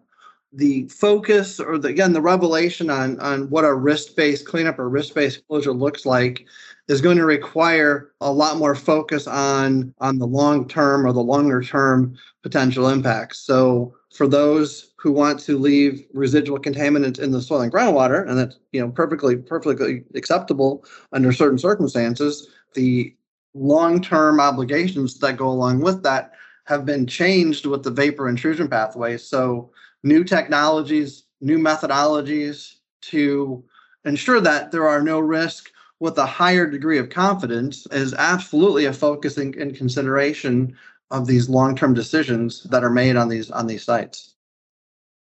the 0.52 0.88
focus 0.88 1.60
or 1.60 1.78
the, 1.78 1.88
again 1.88 2.12
the 2.12 2.22
revelation 2.22 2.88
on 2.88 3.20
on 3.20 3.50
what 3.50 3.64
a 3.64 3.74
risk-based 3.74 4.46
cleanup 4.46 4.78
or 4.78 4.88
risk-based 4.88 5.46
closure 5.46 5.72
looks 5.72 6.06
like 6.06 6.46
is 6.88 7.02
going 7.02 7.18
to 7.18 7.26
require 7.26 8.12
a 8.22 8.32
lot 8.32 8.56
more 8.56 8.74
focus 8.74 9.26
on 9.26 9.92
on 9.98 10.18
the 10.18 10.26
long 10.26 10.66
term 10.66 11.06
or 11.06 11.12
the 11.12 11.20
longer 11.20 11.62
term 11.62 12.16
potential 12.42 12.88
impacts 12.88 13.40
so 13.40 13.94
for 14.14 14.26
those 14.26 14.94
who 14.96 15.12
want 15.12 15.38
to 15.38 15.58
leave 15.58 16.06
residual 16.14 16.58
contaminants 16.58 17.18
in 17.18 17.30
the 17.30 17.42
soil 17.42 17.60
and 17.60 17.72
groundwater 17.72 18.26
and 18.26 18.38
that's 18.38 18.58
you 18.72 18.80
know 18.80 18.90
perfectly 18.90 19.36
perfectly 19.36 20.02
acceptable 20.14 20.82
under 21.12 21.30
certain 21.30 21.58
circumstances 21.58 22.48
the 22.74 23.14
long-term 23.54 24.40
obligations 24.40 25.18
that 25.18 25.36
go 25.36 25.48
along 25.48 25.80
with 25.80 26.02
that 26.02 26.32
have 26.64 26.84
been 26.84 27.06
changed 27.06 27.66
with 27.66 27.82
the 27.82 27.90
vapor 27.90 28.28
intrusion 28.28 28.68
pathway 28.68 29.16
so 29.16 29.70
new 30.02 30.22
technologies, 30.22 31.24
new 31.40 31.58
methodologies 31.58 32.76
to 33.00 33.64
ensure 34.04 34.40
that 34.40 34.70
there 34.70 34.86
are 34.86 35.02
no 35.02 35.18
risk 35.18 35.70
with 36.00 36.16
a 36.18 36.26
higher 36.26 36.66
degree 36.66 36.98
of 36.98 37.10
confidence 37.10 37.86
is 37.90 38.14
absolutely 38.14 38.84
a 38.84 38.92
focus 38.92 39.36
and 39.36 39.76
consideration 39.76 40.76
of 41.10 41.26
these 41.26 41.48
long-term 41.48 41.94
decisions 41.94 42.62
that 42.64 42.84
are 42.84 42.90
made 42.90 43.16
on 43.16 43.28
these 43.28 43.50
on 43.50 43.66
these 43.66 43.82
sites. 43.82 44.34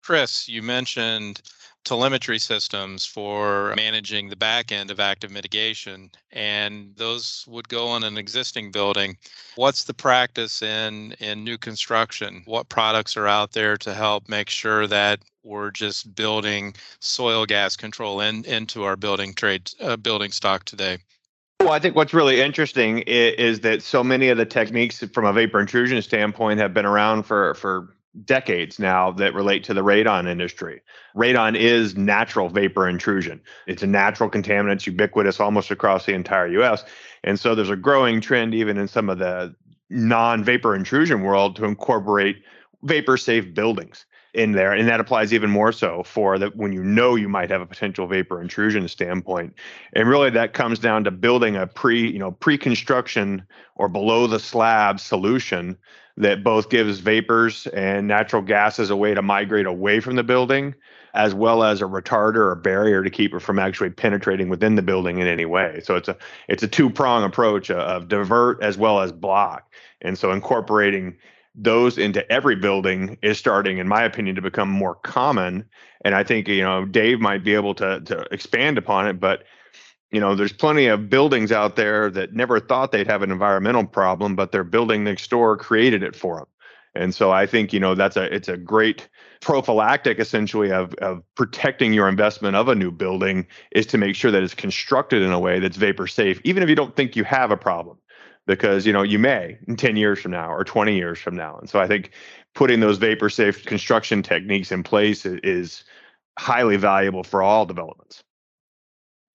Chris, 0.02 0.50
you 0.50 0.62
mentioned 0.62 1.42
telemetry 1.84 2.40
systems 2.40 3.06
for 3.06 3.74
managing 3.76 4.30
the 4.30 4.36
back 4.36 4.72
end 4.72 4.92
of 4.92 5.00
active 5.00 5.32
mitigation, 5.32 6.10
and 6.32 6.96
those 6.96 7.46
would 7.48 7.68
go 7.70 7.88
on 7.88 8.04
an 8.04 8.18
existing 8.18 8.72
building. 8.72 9.18
What's 9.56 9.84
the 9.84 9.94
practice 9.94 10.62
in 10.62 11.14
in 11.20 11.44
new 11.44 11.58
construction? 11.58 12.44
What 12.46 12.70
products 12.70 13.18
are 13.18 13.28
out 13.28 13.52
there 13.52 13.78
to 13.78 13.94
help 13.94 14.30
make 14.30 14.50
sure 14.50 14.88
that 14.88 15.20
we're 15.44 15.72
just 15.72 16.16
building 16.16 16.74
soil 17.00 17.46
gas 17.46 17.76
control 17.76 18.22
in, 18.22 18.46
into 18.46 18.84
our 18.84 18.96
building 18.96 19.34
trade 19.34 19.70
uh, 19.82 19.98
building 19.98 20.32
stock 20.32 20.66
today? 20.66 20.98
Well, 21.60 21.72
I 21.72 21.80
think 21.80 21.96
what's 21.96 22.14
really 22.14 22.42
interesting 22.42 23.00
is, 23.00 23.34
is, 23.36 23.60
that 23.62 23.82
so 23.82 24.04
many 24.04 24.28
of 24.28 24.38
the 24.38 24.46
techniques 24.46 25.02
from 25.14 25.26
a 25.26 25.32
vapor 25.32 25.62
intrusion 25.62 26.02
standpoint 26.02 26.60
have 26.60 26.74
been 26.74 26.86
around 26.86 27.24
for 27.24 27.54
for 27.54 27.96
decades 28.26 28.80
now 28.80 29.12
that 29.12 29.34
relate 29.34 29.64
to 29.64 29.74
the 29.74 29.84
radon 29.84 30.28
industry. 30.28 30.82
Radon 31.16 31.58
is 31.58 31.96
natural 31.98 32.50
vapor 32.50 32.88
intrusion. 32.88 33.42
It's 33.68 33.84
a 33.84 33.88
natural 33.88 34.30
contaminant, 34.30 34.74
it's 34.74 34.88
ubiquitous 34.88 35.40
almost 35.40 35.72
across 35.72 36.06
the 36.06 36.14
entire 36.14 36.48
US. 36.62 36.84
And 37.24 37.40
so 37.40 37.56
there's 37.56 37.70
a 37.70 37.76
growing 37.76 38.22
trend 38.22 38.54
even 38.54 38.78
in 38.78 38.88
some 38.88 39.10
of 39.10 39.20
the 39.20 39.56
non-vapor 39.90 40.76
intrusion 40.76 41.22
world 41.22 41.56
to 41.56 41.66
incorporate 41.66 42.44
vapor 42.84 43.18
safe 43.18 43.54
buildings 43.54 44.06
in 44.34 44.52
there 44.54 44.74
and 44.74 44.88
that 44.88 45.00
applies 45.00 45.32
even 45.32 45.50
more 45.50 45.72
so 45.72 46.02
for 46.04 46.40
that 46.40 46.56
when 46.56 46.74
you 46.74 46.84
know 46.84 47.16
you 47.16 47.30
might 47.30 47.52
have 47.52 47.62
a 47.62 47.66
potential 47.66 48.08
vapor 48.08 48.42
intrusion 48.42 48.88
standpoint 48.88 49.54
and 49.94 50.10
really 50.10 50.32
that 50.32 50.54
comes 50.54 50.80
down 50.80 51.04
to 51.04 51.12
building 51.12 51.56
a 51.56 51.68
pre 51.68 52.10
you 52.10 52.18
know 52.18 52.32
pre-construction 52.32 53.46
or 53.76 53.88
below 53.88 54.26
the 54.26 54.40
slab 54.40 55.00
solution 55.00 55.78
that 56.18 56.44
both 56.44 56.70
gives 56.70 57.00
vapors 57.00 57.68
and 57.68 58.08
natural 58.08 58.42
gases 58.42 58.90
a 58.90 58.96
way 58.96 59.14
to 59.14 59.22
migrate 59.22 59.66
away 59.66 60.00
from 60.00 60.16
the 60.16 60.24
building 60.24 60.76
as 61.16 61.34
well 61.34 61.64
as 61.64 61.82
a 61.82 61.86
retarder 61.86 62.52
or 62.52 62.56
barrier 62.56 63.04
to 63.04 63.10
keep 63.10 63.34
it 63.34 63.40
from 63.40 63.60
actually 63.60 63.90
penetrating 63.90 64.50
within 64.50 64.76
the 64.76 64.82
building 64.82 65.20
in 65.20 65.28
any 65.28 65.46
way 65.46 65.80
so 65.84 65.96
it's 65.96 66.08
a 66.08 66.18
it's 66.48 66.64
a 66.64 66.68
two 66.68 66.90
prong 66.90 67.24
approach 67.24 67.72
uh, 67.72 67.76
of 67.76 68.08
divert 68.08 68.62
as 68.62 68.78
well 68.78 69.00
as 69.00 69.12
block 69.12 69.72
and 70.02 70.18
so 70.18 70.32
incorporating 70.32 71.16
those 71.56 71.98
into 71.98 72.30
every 72.32 72.56
building 72.56 73.18
is 73.22 73.38
starting, 73.38 73.78
in 73.78 73.88
my 73.88 74.04
opinion, 74.04 74.36
to 74.36 74.42
become 74.42 74.70
more 74.70 74.96
common. 74.96 75.66
And 76.04 76.16
I 76.16 76.24
think 76.24 76.48
you 76.48 76.64
know 76.64 76.86
Dave 76.86 77.20
might 77.20 77.44
be 77.44 77.54
able 77.54 77.76
to 77.76 78.02
to 78.02 78.22
expand 78.32 78.78
upon 78.78 79.08
it, 79.08 79.20
but 79.20 79.44
you 80.14 80.20
know 80.20 80.36
there's 80.36 80.54
plenty 80.54 80.86
of 80.86 81.10
buildings 81.10 81.52
out 81.52 81.76
there 81.76 82.10
that 82.12 82.34
never 82.34 82.60
thought 82.60 82.92
they'd 82.92 83.08
have 83.08 83.24
an 83.24 83.32
environmental 83.32 83.86
problem, 83.86 84.36
but 84.36 84.52
their 84.52 84.64
building 84.64 85.04
next 85.04 85.30
door 85.30 85.58
created 85.58 86.04
it 86.04 86.16
for 86.16 86.38
them. 86.38 86.48
And 86.96 87.16
so 87.16 87.32
I 87.32 87.48
think 87.48 87.74
you 87.74 87.80
know 87.80 87.96
that's 87.96 88.16
a 88.16 88.34
it's 88.34 88.48
a 88.48 88.56
great 88.56 89.10
prophylactic 89.42 90.20
essentially 90.20 90.72
of 90.72 90.94
of 90.96 91.24
protecting 91.36 91.94
your 91.94 92.08
investment 92.08 92.56
of 92.56 92.68
a 92.70 92.76
new 92.76 92.92
building 92.92 93.48
is 93.72 93.88
to 93.88 93.98
make 93.98 94.16
sure 94.16 94.30
that 94.30 94.44
it's 94.44 94.54
constructed 94.54 95.24
in 95.24 95.32
a 95.32 95.40
way 95.40 95.60
that's 95.60 95.78
vapor 95.78 96.08
safe, 96.08 96.40
even 96.44 96.62
if 96.62 96.70
you 96.70 96.76
don't 96.76 96.96
think 96.96 97.16
you 97.16 97.24
have 97.24 97.50
a 97.52 97.58
problem 97.58 97.98
because 98.46 98.86
you 98.86 98.94
know 98.94 99.02
you 99.02 99.20
may 99.20 99.58
in 99.68 99.76
10 99.76 99.96
years 99.96 100.20
from 100.20 100.32
now 100.32 100.52
or 100.52 100.64
20 100.64 100.96
years 100.96 101.18
from 101.18 101.36
now 101.36 101.58
and 101.58 101.70
so 101.70 101.80
i 101.80 101.88
think 101.88 102.12
putting 102.54 102.80
those 102.80 102.98
vapor 102.98 103.30
safe 103.30 103.66
construction 103.66 104.22
techniques 104.22 104.72
in 104.72 104.84
place 104.84 105.26
is 105.26 105.84
highly 106.38 106.78
valuable 106.78 107.24
for 107.24 107.42
all 107.42 107.66
developments 107.66 108.23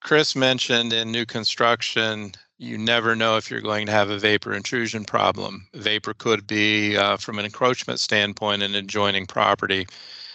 chris 0.01 0.35
mentioned 0.37 0.93
in 0.93 1.11
new 1.11 1.27
construction 1.27 2.33
you 2.59 2.77
never 2.77 3.15
know 3.15 3.37
if 3.37 3.51
you're 3.51 3.61
going 3.61 3.87
to 3.87 3.93
have 3.93 4.11
a 4.11 4.19
vapor 4.19 4.55
intrusion 4.55 5.05
problem 5.05 5.67
vapor 5.75 6.15
could 6.15 6.47
be 6.47 6.97
uh, 6.97 7.17
from 7.17 7.39
an 7.39 7.45
encroachment 7.45 8.01
standpoint 8.01 8.63
an 8.63 8.75
adjoining 8.75 9.27
property 9.27 9.87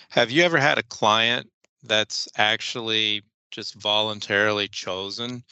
have 0.09 0.29
you 0.29 0.43
ever 0.43 0.57
had 0.57 0.77
a 0.77 0.83
client 0.83 1.49
that's 1.83 2.27
actually 2.37 3.23
just 3.51 3.75
voluntarily 3.75 4.67
chosen 4.67 5.43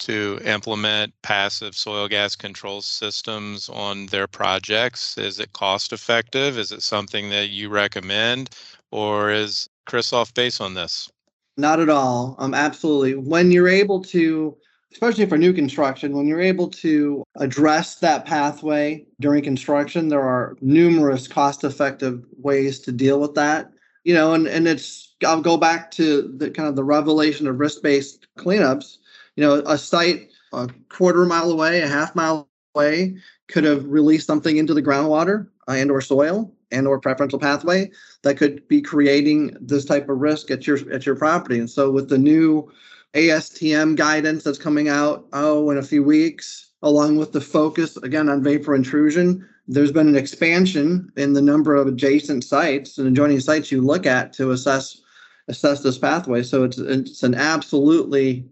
to 0.00 0.40
implement 0.44 1.12
passive 1.22 1.76
soil 1.76 2.08
gas 2.08 2.34
control 2.34 2.80
systems 2.82 3.68
on 3.68 4.06
their 4.06 4.26
projects? 4.26 5.16
Is 5.18 5.38
it 5.38 5.52
cost 5.52 5.92
effective? 5.92 6.58
Is 6.58 6.72
it 6.72 6.82
something 6.82 7.28
that 7.30 7.50
you 7.50 7.68
recommend? 7.68 8.50
Or 8.90 9.30
is 9.30 9.68
Chris 9.86 10.12
off 10.12 10.32
base 10.34 10.60
on 10.60 10.74
this? 10.74 11.08
Not 11.56 11.80
at 11.80 11.88
all. 11.88 12.36
Um, 12.38 12.54
absolutely. 12.54 13.14
When 13.14 13.50
you're 13.50 13.68
able 13.68 14.02
to, 14.04 14.56
especially 14.92 15.26
for 15.26 15.36
new 15.36 15.52
construction, 15.52 16.16
when 16.16 16.26
you're 16.26 16.40
able 16.40 16.68
to 16.68 17.24
address 17.36 17.96
that 17.96 18.24
pathway 18.24 19.06
during 19.20 19.42
construction, 19.42 20.08
there 20.08 20.22
are 20.22 20.56
numerous 20.60 21.28
cost 21.28 21.64
effective 21.64 22.24
ways 22.38 22.80
to 22.80 22.92
deal 22.92 23.20
with 23.20 23.34
that. 23.34 23.70
You 24.04 24.14
know, 24.14 24.32
and, 24.32 24.46
and 24.46 24.66
it's, 24.66 25.14
I'll 25.26 25.42
go 25.42 25.58
back 25.58 25.90
to 25.92 26.34
the 26.38 26.50
kind 26.50 26.68
of 26.68 26.76
the 26.76 26.84
revelation 26.84 27.46
of 27.46 27.60
risk 27.60 27.82
based 27.82 28.26
cleanups 28.38 28.96
you 29.36 29.46
know, 29.46 29.62
a 29.66 29.78
site 29.78 30.30
a 30.52 30.68
quarter 30.88 31.24
mile 31.24 31.50
away, 31.50 31.80
a 31.80 31.88
half 31.88 32.14
mile 32.14 32.48
away 32.74 33.16
could 33.48 33.64
have 33.64 33.86
released 33.86 34.26
something 34.26 34.56
into 34.56 34.74
the 34.74 34.82
groundwater 34.82 35.48
and 35.68 35.90
or 35.90 36.00
soil 36.00 36.52
and 36.72 36.86
or 36.86 37.00
preferential 37.00 37.38
pathway 37.38 37.90
that 38.22 38.36
could 38.36 38.66
be 38.68 38.80
creating 38.80 39.56
this 39.60 39.84
type 39.84 40.08
of 40.08 40.18
risk 40.18 40.50
at 40.50 40.66
your 40.66 40.78
at 40.92 41.06
your 41.06 41.16
property. 41.16 41.58
And 41.58 41.68
so 41.68 41.90
with 41.90 42.08
the 42.08 42.18
new 42.18 42.70
ASTM 43.14 43.96
guidance 43.96 44.44
that's 44.44 44.58
coming 44.58 44.88
out 44.88 45.26
oh 45.32 45.70
in 45.70 45.78
a 45.78 45.82
few 45.82 46.02
weeks, 46.02 46.70
along 46.82 47.16
with 47.16 47.32
the 47.32 47.40
focus 47.40 47.96
again 47.98 48.28
on 48.28 48.42
vapor 48.42 48.74
intrusion, 48.74 49.46
there's 49.66 49.92
been 49.92 50.08
an 50.08 50.16
expansion 50.16 51.12
in 51.16 51.32
the 51.32 51.42
number 51.42 51.74
of 51.74 51.86
adjacent 51.86 52.44
sites 52.44 52.98
and 52.98 53.08
adjoining 53.08 53.40
sites 53.40 53.70
you 53.70 53.80
look 53.80 54.06
at 54.06 54.32
to 54.34 54.50
assess 54.52 55.00
assess 55.48 55.82
this 55.82 55.98
pathway. 55.98 56.42
So 56.42 56.64
it's 56.64 56.78
it's 56.78 57.22
an 57.22 57.34
absolutely 57.34 58.46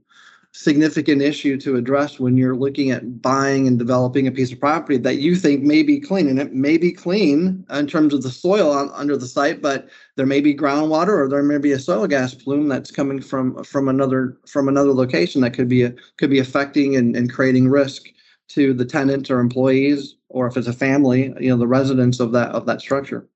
significant 0.53 1.21
issue 1.21 1.59
to 1.59 1.77
address 1.77 2.19
when 2.19 2.37
you're 2.37 2.57
looking 2.57 2.91
at 2.91 3.21
buying 3.21 3.67
and 3.67 3.79
developing 3.79 4.27
a 4.27 4.33
piece 4.33 4.51
of 4.51 4.59
property 4.59 4.97
that 4.97 5.19
you 5.19 5.37
think 5.37 5.63
may 5.63 5.83
be 5.83 6.01
clean 6.01 6.27
and 6.27 6.39
it 6.39 6.55
may 6.55 6.79
be 6.79 6.91
clean 6.91 7.65
in 7.71 7.87
terms 7.87 8.15
of 8.15 8.23
the 8.23 8.31
soil 8.31 8.71
on, 8.71 8.91
under 8.95 9.17
the 9.17 9.27
site 9.27 9.61
but 9.61 9.89
there 10.17 10.27
may 10.27 10.41
be 10.41 10.55
groundwater 10.55 11.19
or 11.19 11.29
there 11.29 11.43
may 11.43 11.59
be 11.59 11.73
a 11.73 11.79
soil 11.79 12.07
gas 12.07 12.35
plume 12.35 12.67
that's 12.67 12.91
coming 12.91 13.21
from 13.21 13.63
from 13.63 13.89
another 13.89 14.39
from 14.47 14.69
another 14.69 14.93
location 14.93 15.43
that 15.43 15.53
could 15.53 15.69
be 15.69 15.83
a, 15.83 15.95
could 16.17 16.31
be 16.31 16.39
affecting 16.39 16.97
and, 16.97 17.15
and 17.15 17.33
creating 17.33 17.69
risk 17.69 18.07
to 18.49 18.73
the 18.73 18.87
tenant 18.87 19.31
or 19.31 19.41
employees 19.41 20.17
or 20.31 20.47
if 20.47 20.57
it's 20.57 20.67
a 20.67 20.73
family 20.73 21.35
you 21.39 21.51
know 21.51 21.59
the 21.59 21.67
residents 21.67 22.21
of 22.21 22.33
that 22.33 22.51
of 22.53 22.65
that 22.65 22.81
structure 22.81 23.29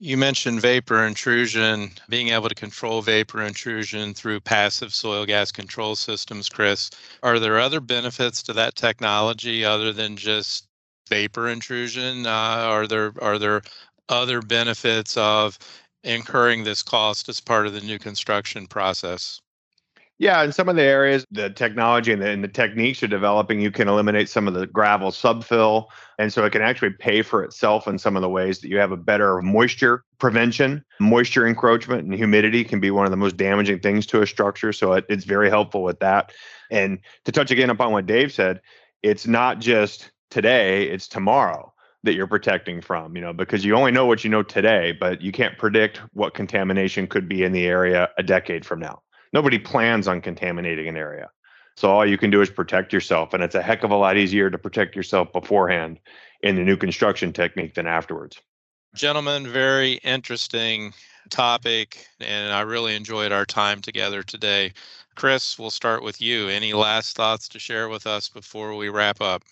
you 0.00 0.16
mentioned 0.16 0.62
vapor 0.62 1.04
intrusion, 1.04 1.92
being 2.08 2.28
able 2.28 2.48
to 2.48 2.54
control 2.54 3.02
vapor 3.02 3.42
intrusion 3.42 4.14
through 4.14 4.40
passive 4.40 4.94
soil 4.94 5.26
gas 5.26 5.52
control 5.52 5.94
systems, 5.94 6.48
Chris. 6.48 6.90
Are 7.22 7.38
there 7.38 7.58
other 7.58 7.80
benefits 7.80 8.42
to 8.44 8.54
that 8.54 8.76
technology 8.76 9.62
other 9.64 9.92
than 9.92 10.16
just 10.16 10.66
vapor 11.08 11.48
intrusion? 11.48 12.26
Uh, 12.26 12.30
are 12.30 12.86
there 12.86 13.12
are 13.20 13.38
there 13.38 13.62
other 14.08 14.40
benefits 14.40 15.16
of 15.18 15.58
incurring 16.02 16.64
this 16.64 16.82
cost 16.82 17.28
as 17.28 17.40
part 17.40 17.66
of 17.66 17.74
the 17.74 17.80
new 17.82 17.98
construction 17.98 18.66
process? 18.66 19.40
Yeah, 20.20 20.44
in 20.44 20.52
some 20.52 20.68
of 20.68 20.76
the 20.76 20.82
areas, 20.82 21.24
the 21.30 21.48
technology 21.48 22.12
and 22.12 22.20
the, 22.20 22.28
and 22.28 22.44
the, 22.44 22.48
techniques 22.48 23.00
you're 23.00 23.08
developing, 23.08 23.58
you 23.58 23.70
can 23.70 23.88
eliminate 23.88 24.28
some 24.28 24.46
of 24.46 24.52
the 24.52 24.66
gravel 24.66 25.12
subfill. 25.12 25.86
And 26.18 26.30
so 26.30 26.44
it 26.44 26.50
can 26.50 26.60
actually 26.60 26.90
pay 26.90 27.22
for 27.22 27.42
itself 27.42 27.88
in 27.88 27.98
some 27.98 28.16
of 28.16 28.22
the 28.22 28.28
ways 28.28 28.58
that 28.58 28.68
you 28.68 28.76
have 28.76 28.92
a 28.92 28.98
better 28.98 29.40
moisture 29.40 30.04
prevention. 30.18 30.84
Moisture 31.00 31.46
encroachment 31.46 32.04
and 32.04 32.12
humidity 32.12 32.64
can 32.64 32.80
be 32.80 32.90
one 32.90 33.06
of 33.06 33.10
the 33.10 33.16
most 33.16 33.38
damaging 33.38 33.80
things 33.80 34.04
to 34.08 34.20
a 34.20 34.26
structure. 34.26 34.74
So 34.74 34.92
it, 34.92 35.06
it's 35.08 35.24
very 35.24 35.48
helpful 35.48 35.82
with 35.82 36.00
that. 36.00 36.32
And 36.70 36.98
to 37.24 37.32
touch 37.32 37.50
again 37.50 37.70
upon 37.70 37.92
what 37.92 38.04
Dave 38.04 38.30
said, 38.30 38.60
it's 39.02 39.26
not 39.26 39.58
just 39.58 40.10
today, 40.30 40.82
it's 40.90 41.08
tomorrow 41.08 41.72
that 42.02 42.12
you're 42.12 42.26
protecting 42.26 42.82
from, 42.82 43.16
you 43.16 43.22
know, 43.22 43.32
because 43.32 43.64
you 43.64 43.74
only 43.74 43.90
know 43.90 44.04
what 44.04 44.22
you 44.22 44.28
know 44.28 44.42
today, 44.42 44.92
but 44.92 45.22
you 45.22 45.32
can't 45.32 45.56
predict 45.56 46.02
what 46.12 46.34
contamination 46.34 47.06
could 47.06 47.26
be 47.26 47.42
in 47.42 47.52
the 47.52 47.64
area 47.64 48.10
a 48.18 48.22
decade 48.22 48.66
from 48.66 48.80
now 48.80 49.00
nobody 49.32 49.58
plans 49.58 50.08
on 50.08 50.20
contaminating 50.20 50.88
an 50.88 50.96
area. 50.96 51.30
So 51.76 51.90
all 51.90 52.06
you 52.06 52.18
can 52.18 52.30
do 52.30 52.42
is 52.42 52.50
protect 52.50 52.92
yourself. 52.92 53.32
And 53.32 53.42
it's 53.42 53.54
a 53.54 53.62
heck 53.62 53.84
of 53.84 53.90
a 53.90 53.96
lot 53.96 54.16
easier 54.16 54.50
to 54.50 54.58
protect 54.58 54.94
yourself 54.94 55.32
beforehand 55.32 55.98
in 56.42 56.56
the 56.56 56.62
new 56.62 56.76
construction 56.76 57.32
technique 57.32 57.74
than 57.74 57.86
afterwards. 57.86 58.40
Gentlemen, 58.94 59.46
very 59.46 59.94
interesting 60.04 60.92
topic. 61.30 62.06
And 62.20 62.52
I 62.52 62.62
really 62.62 62.96
enjoyed 62.96 63.32
our 63.32 63.46
time 63.46 63.80
together 63.80 64.22
today. 64.22 64.72
Chris, 65.14 65.58
we'll 65.58 65.70
start 65.70 66.02
with 66.02 66.20
you. 66.20 66.48
Any 66.48 66.72
last 66.72 67.16
thoughts 67.16 67.48
to 67.48 67.58
share 67.58 67.88
with 67.88 68.06
us 68.06 68.28
before 68.28 68.74
we 68.74 68.88
wrap 68.88 69.20
up? 69.20 69.42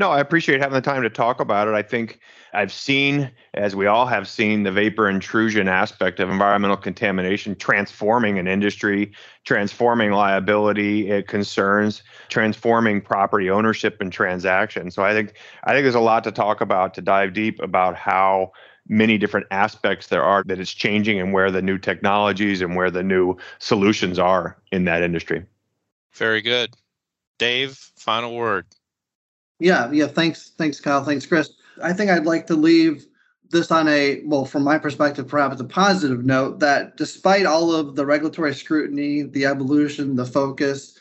No, 0.00 0.10
I 0.10 0.20
appreciate 0.20 0.60
having 0.62 0.72
the 0.72 0.80
time 0.80 1.02
to 1.02 1.10
talk 1.10 1.40
about 1.40 1.68
it. 1.68 1.74
I 1.74 1.82
think 1.82 2.20
I've 2.54 2.72
seen, 2.72 3.30
as 3.52 3.76
we 3.76 3.84
all 3.84 4.06
have 4.06 4.26
seen, 4.26 4.62
the 4.62 4.72
vapor 4.72 5.10
intrusion 5.10 5.68
aspect 5.68 6.20
of 6.20 6.30
environmental 6.30 6.78
contamination 6.78 7.54
transforming 7.54 8.38
an 8.38 8.48
industry, 8.48 9.12
transforming 9.44 10.12
liability 10.12 11.12
uh, 11.12 11.20
concerns, 11.28 12.02
transforming 12.30 13.02
property 13.02 13.50
ownership 13.50 14.00
and 14.00 14.10
transactions. 14.10 14.94
So 14.94 15.02
I 15.02 15.12
think 15.12 15.34
I 15.64 15.74
think 15.74 15.84
there's 15.84 15.94
a 15.94 16.00
lot 16.00 16.24
to 16.24 16.32
talk 16.32 16.62
about 16.62 16.94
to 16.94 17.02
dive 17.02 17.34
deep 17.34 17.60
about 17.60 17.94
how 17.94 18.52
many 18.88 19.18
different 19.18 19.48
aspects 19.50 20.06
there 20.06 20.24
are 20.24 20.42
that 20.46 20.58
it's 20.58 20.72
changing 20.72 21.20
and 21.20 21.34
where 21.34 21.50
the 21.50 21.60
new 21.60 21.76
technologies 21.76 22.62
and 22.62 22.74
where 22.74 22.90
the 22.90 23.02
new 23.02 23.36
solutions 23.58 24.18
are 24.18 24.56
in 24.72 24.86
that 24.86 25.02
industry. 25.02 25.44
Very 26.14 26.40
good. 26.40 26.74
Dave, 27.36 27.76
final 27.96 28.34
word. 28.34 28.64
Yeah, 29.60 29.90
yeah. 29.92 30.06
Thanks, 30.06 30.52
thanks, 30.58 30.80
Kyle. 30.80 31.04
Thanks, 31.04 31.26
Chris. 31.26 31.50
I 31.82 31.92
think 31.92 32.10
I'd 32.10 32.26
like 32.26 32.46
to 32.48 32.54
leave 32.56 33.06
this 33.50 33.70
on 33.70 33.88
a 33.88 34.22
well, 34.24 34.44
from 34.44 34.64
my 34.64 34.78
perspective, 34.78 35.28
perhaps 35.28 35.60
a 35.60 35.64
positive 35.64 36.24
note 36.24 36.60
that 36.60 36.96
despite 36.96 37.46
all 37.46 37.74
of 37.74 37.94
the 37.96 38.06
regulatory 38.06 38.54
scrutiny, 38.54 39.22
the 39.22 39.44
evolution, 39.44 40.16
the 40.16 40.24
focus, 40.24 40.98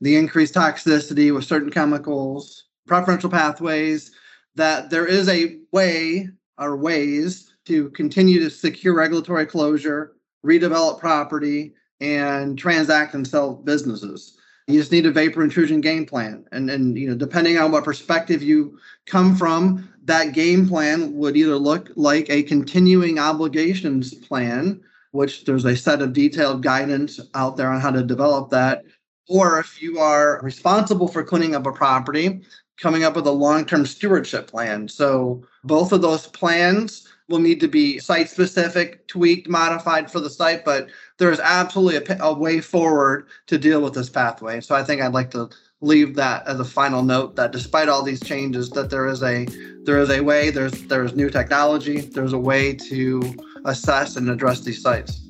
the 0.00 0.16
increased 0.16 0.54
toxicity 0.54 1.32
with 1.32 1.44
certain 1.44 1.70
chemicals, 1.70 2.64
preferential 2.86 3.30
pathways, 3.30 4.10
that 4.56 4.90
there 4.90 5.06
is 5.06 5.28
a 5.28 5.58
way 5.72 6.28
or 6.58 6.76
ways 6.76 7.54
to 7.66 7.90
continue 7.90 8.40
to 8.40 8.50
secure 8.50 8.94
regulatory 8.94 9.46
closure, 9.46 10.16
redevelop 10.44 10.98
property, 10.98 11.74
and 12.00 12.58
transact 12.58 13.14
and 13.14 13.28
sell 13.28 13.54
businesses. 13.54 14.38
You 14.72 14.80
just 14.80 14.92
need 14.92 15.06
a 15.06 15.10
vapor 15.10 15.42
intrusion 15.42 15.80
game 15.80 16.06
plan. 16.06 16.44
And, 16.52 16.70
and 16.70 16.96
you 16.96 17.08
know, 17.08 17.16
depending 17.16 17.58
on 17.58 17.72
what 17.72 17.84
perspective 17.84 18.42
you 18.42 18.78
come 19.06 19.36
from, 19.36 19.88
that 20.04 20.32
game 20.32 20.68
plan 20.68 21.14
would 21.14 21.36
either 21.36 21.56
look 21.56 21.90
like 21.96 22.28
a 22.30 22.42
continuing 22.42 23.18
obligations 23.18 24.14
plan, 24.14 24.80
which 25.12 25.44
there's 25.44 25.64
a 25.64 25.76
set 25.76 26.02
of 26.02 26.12
detailed 26.12 26.62
guidance 26.62 27.20
out 27.34 27.56
there 27.56 27.70
on 27.70 27.80
how 27.80 27.90
to 27.90 28.02
develop 28.02 28.50
that. 28.50 28.84
Or 29.28 29.60
if 29.60 29.80
you 29.80 29.98
are 29.98 30.40
responsible 30.42 31.06
for 31.06 31.22
cleaning 31.22 31.54
up 31.54 31.66
a 31.66 31.72
property, 31.72 32.42
coming 32.80 33.04
up 33.04 33.14
with 33.14 33.26
a 33.26 33.30
long 33.30 33.64
term 33.64 33.86
stewardship 33.86 34.48
plan. 34.48 34.88
So 34.88 35.44
both 35.64 35.92
of 35.92 36.02
those 36.02 36.26
plans 36.26 37.06
will 37.28 37.38
need 37.38 37.60
to 37.60 37.68
be 37.68 37.98
site 37.98 38.28
specific, 38.28 39.06
tweaked, 39.06 39.48
modified 39.48 40.10
for 40.10 40.18
the 40.18 40.30
site, 40.30 40.64
but 40.64 40.88
there 41.20 41.30
is 41.30 41.38
absolutely 41.38 41.96
a, 41.96 42.22
a, 42.22 42.32
way 42.32 42.62
forward 42.62 43.28
to 43.46 43.58
deal 43.58 43.82
with 43.82 43.92
this 43.92 44.08
pathway. 44.08 44.58
So 44.58 44.74
I 44.74 44.82
think 44.82 45.02
I'd 45.02 45.12
like 45.12 45.30
to 45.32 45.50
leave 45.82 46.14
that 46.16 46.48
as 46.48 46.58
a 46.58 46.64
final 46.64 47.02
note 47.02 47.36
that 47.36 47.52
despite 47.52 47.90
all 47.90 48.02
these 48.02 48.20
changes, 48.20 48.70
that 48.70 48.88
there 48.88 49.06
is 49.06 49.22
a 49.22 49.44
there 49.84 49.98
is 49.98 50.10
a 50.10 50.22
way, 50.22 50.50
there's 50.50 50.72
there's 50.88 51.14
new 51.14 51.28
technology, 51.28 52.00
there's 52.00 52.32
a 52.32 52.38
way 52.38 52.72
to 52.72 53.36
assess 53.66 54.16
and 54.16 54.30
address 54.30 54.62
these 54.62 54.82
sites. 54.82 55.20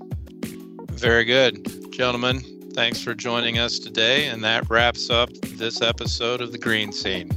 Very 0.93 1.25
good. 1.25 1.93
Gentlemen, 1.93 2.41
thanks 2.73 3.03
for 3.03 3.13
joining 3.13 3.59
us 3.59 3.81
today. 3.81 4.27
And 4.27 4.45
that 4.45 4.71
wraps 4.71 5.11
up 5.11 5.31
this 5.57 5.83
episode 5.83 6.41
of 6.41 6.53
The 6.53 6.59
Green 6.59 6.93
Scene. 6.93 7.31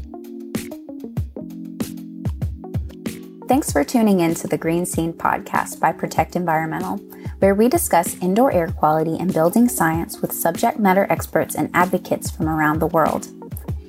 Thanks 3.48 3.72
for 3.72 3.84
tuning 3.84 4.20
in 4.20 4.36
to 4.36 4.48
the 4.48 4.58
Green 4.58 4.86
Scene 4.86 5.12
podcast 5.12 5.80
by 5.80 5.92
Protect 5.92 6.36
Environmental, 6.36 7.00
where 7.40 7.56
we 7.56 7.70
discuss 7.70 8.18
indoor 8.22 8.52
air 8.52 8.68
quality 8.68 9.18
and 9.20 9.34
building 9.34 9.68
science 9.68 10.22
with 10.22 10.32
subject 10.32 10.80
matter 10.80 11.08
experts 11.10 11.56
and 11.56 11.70
advocates 11.74 12.32
from 12.32 12.48
around 12.48 12.80
the 12.80 12.88
world. 12.88 13.28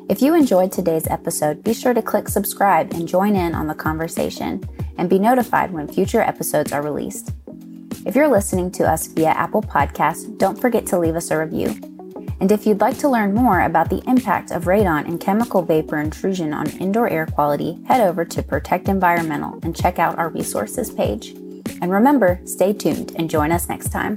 If 0.08 0.20
you 0.20 0.34
enjoyed 0.34 0.70
today's 0.70 1.06
episode, 1.06 1.64
be 1.64 1.72
sure 1.72 1.94
to 1.94 2.02
click 2.02 2.28
subscribe 2.28 2.92
and 2.92 3.08
join 3.08 3.36
in 3.36 3.54
on 3.54 3.66
the 3.66 3.74
conversation 3.74 4.62
and 4.98 5.08
be 5.08 5.18
notified 5.18 5.72
when 5.72 5.88
future 5.88 6.20
episodes 6.20 6.72
are 6.72 6.82
released. 6.82 7.32
If 8.04 8.14
you're 8.14 8.28
listening 8.28 8.70
to 8.72 8.84
us 8.84 9.06
via 9.06 9.30
Apple 9.30 9.62
Podcasts, 9.62 10.36
don't 10.38 10.60
forget 10.60 10.84
to 10.86 10.98
leave 10.98 11.16
us 11.16 11.30
a 11.30 11.38
review. 11.38 11.74
And 12.40 12.52
if 12.52 12.66
you'd 12.66 12.80
like 12.80 12.98
to 12.98 13.08
learn 13.08 13.32
more 13.32 13.60
about 13.60 13.88
the 13.88 14.02
impact 14.06 14.50
of 14.50 14.64
radon 14.64 15.06
and 15.06 15.18
chemical 15.20 15.62
vapor 15.62 15.98
intrusion 15.98 16.52
on 16.52 16.68
indoor 16.78 17.08
air 17.08 17.26
quality, 17.26 17.78
head 17.86 18.02
over 18.02 18.24
to 18.26 18.42
Protect 18.42 18.88
Environmental 18.88 19.58
and 19.62 19.74
check 19.74 19.98
out 19.98 20.18
our 20.18 20.28
resources 20.28 20.90
page. 20.90 21.34
And 21.80 21.90
remember, 21.90 22.40
stay 22.44 22.72
tuned 22.72 23.12
and 23.16 23.28
join 23.28 23.52
us 23.52 23.68
next 23.68 23.90
time. 23.90 24.16